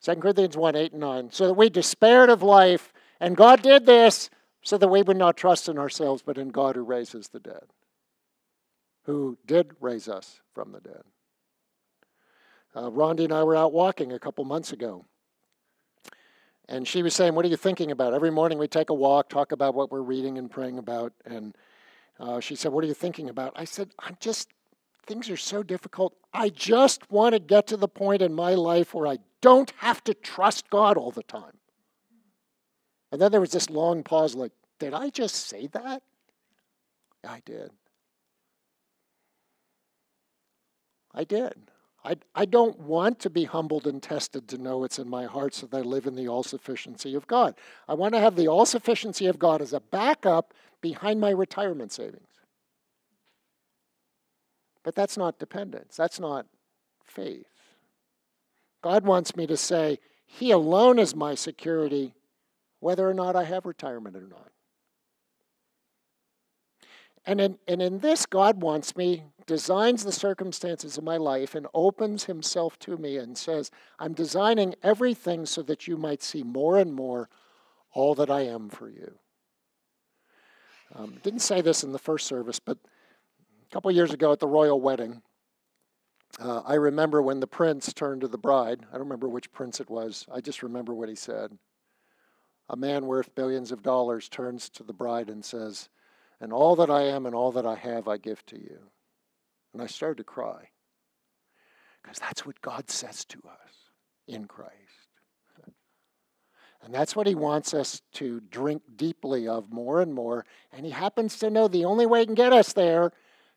2 0.03 0.17
Corinthians 0.17 0.57
1, 0.57 0.77
8 0.77 0.93
and 0.93 1.01
9. 1.01 1.31
So 1.31 1.47
that 1.47 1.55
we 1.55 1.69
despaired 1.69 2.31
of 2.31 2.43
life, 2.43 2.93
and 3.21 3.37
God 3.37 3.63
did 3.63 3.87
this 3.87 4.31
so 4.63 4.77
that 4.79 4.89
we 4.89 5.03
would 5.03 5.17
not 5.17 5.37
trust 5.37 5.69
in 5.69 5.79
ourselves, 5.79 6.23
but 6.23 6.39
in 6.39 6.49
God 6.49 6.77
who 6.77 6.83
raises 6.83 7.29
the 7.29 7.41
dead, 7.41 7.67
who 9.05 9.39
did 9.47 9.73
raise 9.81 10.09
us 10.09 10.41
from 10.55 10.73
the 10.73 10.81
dead. 10.81 11.03
Uh, 12.75 12.91
Rondi 12.91 13.25
and 13.25 13.33
I 13.33 13.45
were 13.45 13.57
out 13.57 13.73
walking 13.73 14.13
a 14.13 14.19
couple 14.19 14.45
months 14.45 14.73
ago. 14.73 15.05
And 16.69 16.87
she 16.87 17.03
was 17.03 17.15
saying, 17.15 17.35
What 17.35 17.45
are 17.47 17.49
you 17.49 17.57
thinking 17.57 17.91
about? 17.91 18.13
Every 18.13 18.31
morning 18.31 18.59
we 18.59 18.69
take 18.69 18.91
a 18.91 18.95
walk, 18.95 19.31
talk 19.31 19.53
about 19.53 19.75
what 19.75 19.91
we're 19.91 20.03
reading 20.03 20.37
and 20.37 20.51
praying 20.51 20.79
about. 20.79 21.15
And 21.25 21.57
uh, 22.19 22.41
she 22.41 22.57
said, 22.57 22.73
What 22.73 22.85
are 22.85 22.89
you 22.89 22.95
thinking 22.95 23.29
about? 23.29 23.53
I 23.57 23.65
said, 23.65 23.91
I'm 23.99 24.17
just, 24.21 24.49
things 25.07 25.31
are 25.31 25.37
so 25.37 25.63
difficult. 25.63 26.15
I 26.33 26.49
just 26.49 27.11
want 27.11 27.35
to 27.35 27.39
get 27.39 27.67
to 27.69 27.77
the 27.77 27.89
point 27.89 28.23
in 28.23 28.35
my 28.35 28.55
life 28.55 28.95
where 28.95 29.07
I 29.07 29.19
don't 29.41 29.73
have 29.79 30.03
to 30.05 30.15
trust 30.15 30.69
God 30.71 30.97
all 30.97 31.11
the 31.11 31.23
time. 31.23 31.59
And 33.13 33.21
then 33.21 33.31
there 33.31 33.41
was 33.41 33.53
this 33.53 33.71
long 33.71 34.03
pause 34.03 34.35
like, 34.35 34.53
Did 34.79 34.95
I 34.95 35.11
just 35.11 35.35
say 35.49 35.69
that? 35.69 36.03
I 37.27 37.41
did. 37.45 37.71
I 41.15 41.25
did. 41.25 41.55
I, 42.05 42.17
I 42.35 42.45
don't 42.45 42.79
want 42.79 43.19
to 43.21 43.31
be 43.31 43.45
humbled 43.45 43.87
and 43.87 44.03
tested 44.03 44.49
to 44.49 44.59
know 44.59 44.85
it's 44.85 44.99
in 44.99 45.09
my 45.09 45.25
heart 45.25 45.55
so 45.55 45.67
that 45.67 45.77
I 45.77 45.81
live 45.81 46.07
in 46.07 46.15
the 46.15 46.29
all 46.29 46.43
sufficiency 46.43 47.15
of 47.15 47.27
God. 47.27 47.55
I 47.89 47.95
want 47.95 48.15
to 48.15 48.21
have 48.21 48.37
the 48.37 48.49
all 48.49 48.67
sufficiency 48.67 49.27
of 49.27 49.39
God 49.39 49.61
as 49.61 49.73
a 49.73 49.81
backup 49.81 50.55
behind 50.81 51.21
my 51.21 51.31
retirement 51.31 51.93
savings. 51.93 52.29
But 54.85 54.95
that's 54.95 55.17
not 55.17 55.39
dependence, 55.39 55.97
that's 55.97 56.21
not 56.21 56.47
faith. 57.05 57.47
God 58.81 59.05
wants 59.05 59.37
me 59.37 59.47
to 59.47 59.57
say, 59.57 59.99
He 60.25 60.51
alone 60.53 60.99
is 60.99 61.17
my 61.17 61.35
security, 61.35 62.15
whether 62.81 63.09
or 63.09 63.15
not 63.15 63.35
I 63.35 63.45
have 63.45 63.67
retirement 63.67 64.17
or 64.17 64.27
not. 64.29 64.51
And 67.29 67.43
in, 67.43 67.59
and 67.69 67.83
in 67.83 67.99
this, 67.99 68.25
God 68.25 68.63
wants 68.63 68.97
me, 68.97 69.23
designs 69.45 70.03
the 70.03 70.13
circumstances 70.13 70.97
of 70.97 71.05
my 71.05 71.19
life, 71.19 71.55
and 71.55 71.67
opens 71.75 72.25
Himself 72.25 72.79
to 72.79 72.97
me 72.97 73.19
and 73.19 73.37
says, 73.37 73.71
I'm 73.99 74.15
designing 74.15 74.75
everything 74.83 75.45
so 75.45 75.61
that 75.65 75.87
you 75.87 75.99
might 75.99 76.23
see 76.23 76.43
more 76.43 76.79
and 76.79 76.95
more 76.95 77.29
all 77.93 78.15
that 78.15 78.31
I 78.31 78.47
am 78.47 78.71
for 78.71 78.89
you. 78.89 79.19
Um, 80.95 81.19
didn't 81.23 81.41
say 81.41 81.61
this 81.61 81.85
in 81.85 81.93
the 81.93 81.99
first 81.99 82.27
service, 82.27 82.59
but 82.61 82.79
a 82.81 83.75
couple 83.75 83.91
years 83.91 84.15
ago 84.15 84.33
at 84.33 84.41
the 84.41 84.49
royal 84.49 84.81
wedding, 84.81 85.21
uh, 86.41 86.63
I 86.65 86.77
remember 86.77 87.21
when 87.21 87.41
the 87.41 87.47
prince 87.47 87.93
turned 87.93 88.23
to 88.23 88.29
the 88.29 88.39
bride. 88.39 88.87
I 88.89 88.93
don't 88.93 89.03
remember 89.03 89.29
which 89.29 89.53
prince 89.53 89.81
it 89.81 89.91
was. 89.91 90.25
I 90.33 90.41
just 90.41 90.63
remember 90.63 90.95
what 90.95 91.11
he 91.11 91.15
said. 91.15 91.59
A 92.71 92.77
man 92.77 93.05
worth 93.05 93.35
billions 93.35 93.71
of 93.71 93.83
dollars 93.83 94.31
turns 94.31 94.71
to 94.71 94.83
the 94.83 94.95
bride 94.95 95.29
and 95.29 95.45
says, 95.45 95.91
and 96.41 96.53
all 96.53 96.77
that 96.77 96.91
I 96.91 97.03
am 97.03 97.27
and 97.27 97.35
all 97.35 97.53
that 97.53 97.67
I 97.67 97.75
have, 97.75 98.09
I 98.09 98.17
give 98.17 98.45
to 98.47 98.57
you. 98.57 98.79
And 99.73 99.83
I 99.83 99.87
started 99.87 100.19
to 100.19 100.25
cry. 100.25 100.69
Because 102.03 102.19
that's 102.19 102.47
what 102.47 102.61
God 102.61 102.91
says 102.91 103.25
to 103.27 103.39
us 103.39 103.91
in 104.27 104.47
Christ. 104.47 105.09
And 106.83 106.95
that's 106.95 107.17
what 107.17 107.27
he 107.27 107.35
wants 107.35 107.75
us 107.75 108.03
to 108.15 108.41
drink 108.51 108.83
deeply 108.97 109.49
of 109.49 109.73
more 109.73 110.01
and 110.01 110.15
more. 110.15 110.47
And 110.73 110.87
he 110.87 110.93
happens 110.93 111.39
to 111.41 111.51
know 111.51 111.67
the 111.67 111.85
only 111.85 112.07
way 112.07 112.21
he 112.21 112.27
can 112.27 112.35
get 112.35 112.53
us 112.53 112.73
there 112.73 113.13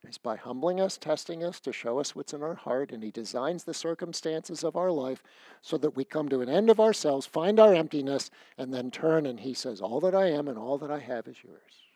is 0.08 0.18
by 0.18 0.36
humbling 0.36 0.82
us, 0.82 0.98
testing 0.98 1.44
us 1.44 1.60
to 1.60 1.72
show 1.72 2.00
us 2.00 2.16
what's 2.16 2.34
in 2.34 2.42
our 2.42 2.56
heart. 2.56 2.92
And 2.92 3.04
he 3.04 3.12
designs 3.12 3.64
the 3.64 3.74
circumstances 3.74 4.64
of 4.64 4.76
our 4.76 4.90
life 4.90 5.22
so 5.62 5.78
that 5.78 5.96
we 5.96 6.04
come 6.04 6.30
to 6.30 6.42
an 6.42 6.50
end 6.50 6.72
of 6.72 6.80
ourselves, 6.80 7.28
find 7.28 7.60
our 7.60 7.76
emptiness, 7.76 8.32
and 8.58 8.74
then 8.74 8.90
turn. 8.90 9.28
And 9.28 9.40
he 9.40 9.54
says, 9.54 9.82
All 9.82 10.00
that 10.00 10.16
I 10.16 10.30
am 10.32 10.48
and 10.48 10.58
all 10.58 10.80
that 10.80 10.92
I 10.92 11.00
have 11.00 11.28
is 11.28 11.38
yours. 11.44 11.91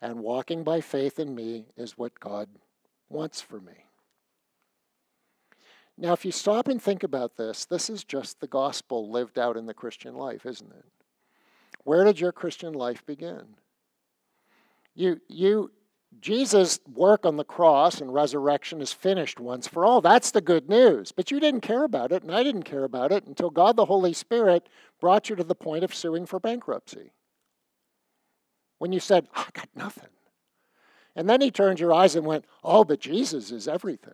And 0.00 0.20
walking 0.20 0.62
by 0.62 0.80
faith 0.80 1.18
in 1.18 1.34
me 1.34 1.66
is 1.76 1.96
what 1.96 2.20
God 2.20 2.48
wants 3.08 3.40
for 3.40 3.60
me. 3.60 3.86
Now, 5.98 6.12
if 6.12 6.24
you 6.26 6.32
stop 6.32 6.68
and 6.68 6.80
think 6.80 7.02
about 7.02 7.36
this, 7.36 7.64
this 7.64 7.88
is 7.88 8.04
just 8.04 8.40
the 8.40 8.46
gospel 8.46 9.10
lived 9.10 9.38
out 9.38 9.56
in 9.56 9.64
the 9.64 9.72
Christian 9.72 10.14
life, 10.14 10.44
isn't 10.44 10.70
it? 10.70 10.84
Where 11.84 12.04
did 12.04 12.20
your 12.20 12.32
Christian 12.32 12.74
life 12.74 13.06
begin? 13.06 13.56
You, 14.94 15.20
you, 15.28 15.70
Jesus' 16.20 16.80
work 16.92 17.24
on 17.24 17.36
the 17.36 17.44
cross 17.44 18.00
and 18.00 18.12
resurrection 18.12 18.82
is 18.82 18.92
finished 18.92 19.40
once 19.40 19.66
for 19.66 19.86
all. 19.86 20.02
That's 20.02 20.30
the 20.30 20.42
good 20.42 20.68
news. 20.68 21.12
But 21.12 21.30
you 21.30 21.40
didn't 21.40 21.62
care 21.62 21.84
about 21.84 22.12
it, 22.12 22.22
and 22.22 22.34
I 22.34 22.42
didn't 22.42 22.64
care 22.64 22.84
about 22.84 23.12
it 23.12 23.24
until 23.24 23.48
God 23.48 23.76
the 23.76 23.86
Holy 23.86 24.12
Spirit 24.12 24.68
brought 25.00 25.30
you 25.30 25.36
to 25.36 25.44
the 25.44 25.54
point 25.54 25.84
of 25.84 25.94
suing 25.94 26.26
for 26.26 26.38
bankruptcy 26.38 27.12
when 28.78 28.92
you 28.92 29.00
said, 29.00 29.28
I 29.34 29.46
got 29.52 29.68
nothing. 29.74 30.10
And 31.14 31.28
then 31.28 31.40
he 31.40 31.50
turned 31.50 31.80
your 31.80 31.92
eyes 31.92 32.14
and 32.14 32.26
went, 32.26 32.44
Oh, 32.62 32.84
but 32.84 33.00
Jesus 33.00 33.50
is 33.50 33.66
everything. 33.66 34.12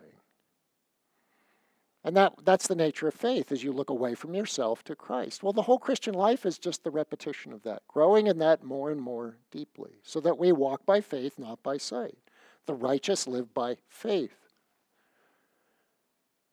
And 2.05 2.17
that, 2.17 2.35
that's 2.45 2.67
the 2.67 2.75
nature 2.75 3.07
of 3.07 3.15
faith 3.15 3.53
as 3.53 3.63
you 3.63 3.73
look 3.73 3.91
away 3.91 4.15
from 4.15 4.35
yourself 4.35 4.83
to 4.85 4.97
Christ. 4.97 5.43
Well, 5.43 5.53
the 5.53 5.63
whole 5.63 5.79
Christian 5.79 6.15
life 6.15 6.45
is 6.45 6.59
just 6.59 6.83
the 6.83 6.91
repetition 6.91 7.53
of 7.53 7.63
that, 7.63 7.83
growing 7.87 8.27
in 8.27 8.39
that 8.39 8.65
more 8.65 8.91
and 8.91 9.01
more 9.01 9.37
deeply, 9.53 10.01
so 10.03 10.19
that 10.21 10.39
we 10.39 10.51
walk 10.51 10.85
by 10.85 11.01
faith, 11.01 11.39
not 11.39 11.63
by 11.63 11.77
sight. 11.77 12.19
The 12.67 12.75
righteous 12.75 13.29
live 13.29 13.55
by 13.55 13.77
faith, 13.89 14.37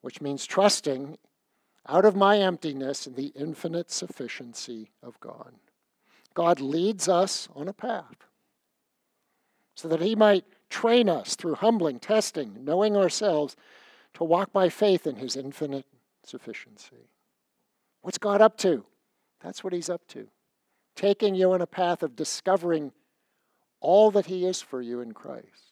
which 0.01 0.21
means 0.21 0.45
trusting 0.45 1.17
out 1.87 2.05
of 2.05 2.15
my 2.15 2.37
emptiness 2.37 3.07
in 3.07 3.15
the 3.15 3.31
infinite 3.35 3.89
sufficiency 3.89 4.91
of 5.01 5.19
God. 5.19 5.53
God 6.33 6.59
leads 6.59 7.07
us 7.07 7.49
on 7.55 7.67
a 7.67 7.73
path 7.73 8.27
so 9.75 9.87
that 9.87 10.01
He 10.01 10.15
might 10.15 10.45
train 10.69 11.09
us 11.09 11.35
through 11.35 11.55
humbling, 11.55 11.99
testing, 11.99 12.63
knowing 12.63 12.95
ourselves 12.95 13.55
to 14.15 14.23
walk 14.23 14.51
by 14.51 14.69
faith 14.69 15.07
in 15.07 15.15
His 15.15 15.35
infinite 15.35 15.85
sufficiency. 16.23 17.09
What's 18.01 18.17
God 18.17 18.41
up 18.41 18.57
to? 18.57 18.85
That's 19.41 19.63
what 19.63 19.73
He's 19.73 19.89
up 19.89 20.05
to. 20.09 20.27
Taking 20.95 21.35
you 21.35 21.51
on 21.53 21.61
a 21.61 21.67
path 21.67 22.03
of 22.03 22.15
discovering 22.15 22.91
all 23.79 24.11
that 24.11 24.25
He 24.25 24.45
is 24.45 24.61
for 24.61 24.81
you 24.81 25.01
in 25.01 25.13
Christ. 25.13 25.68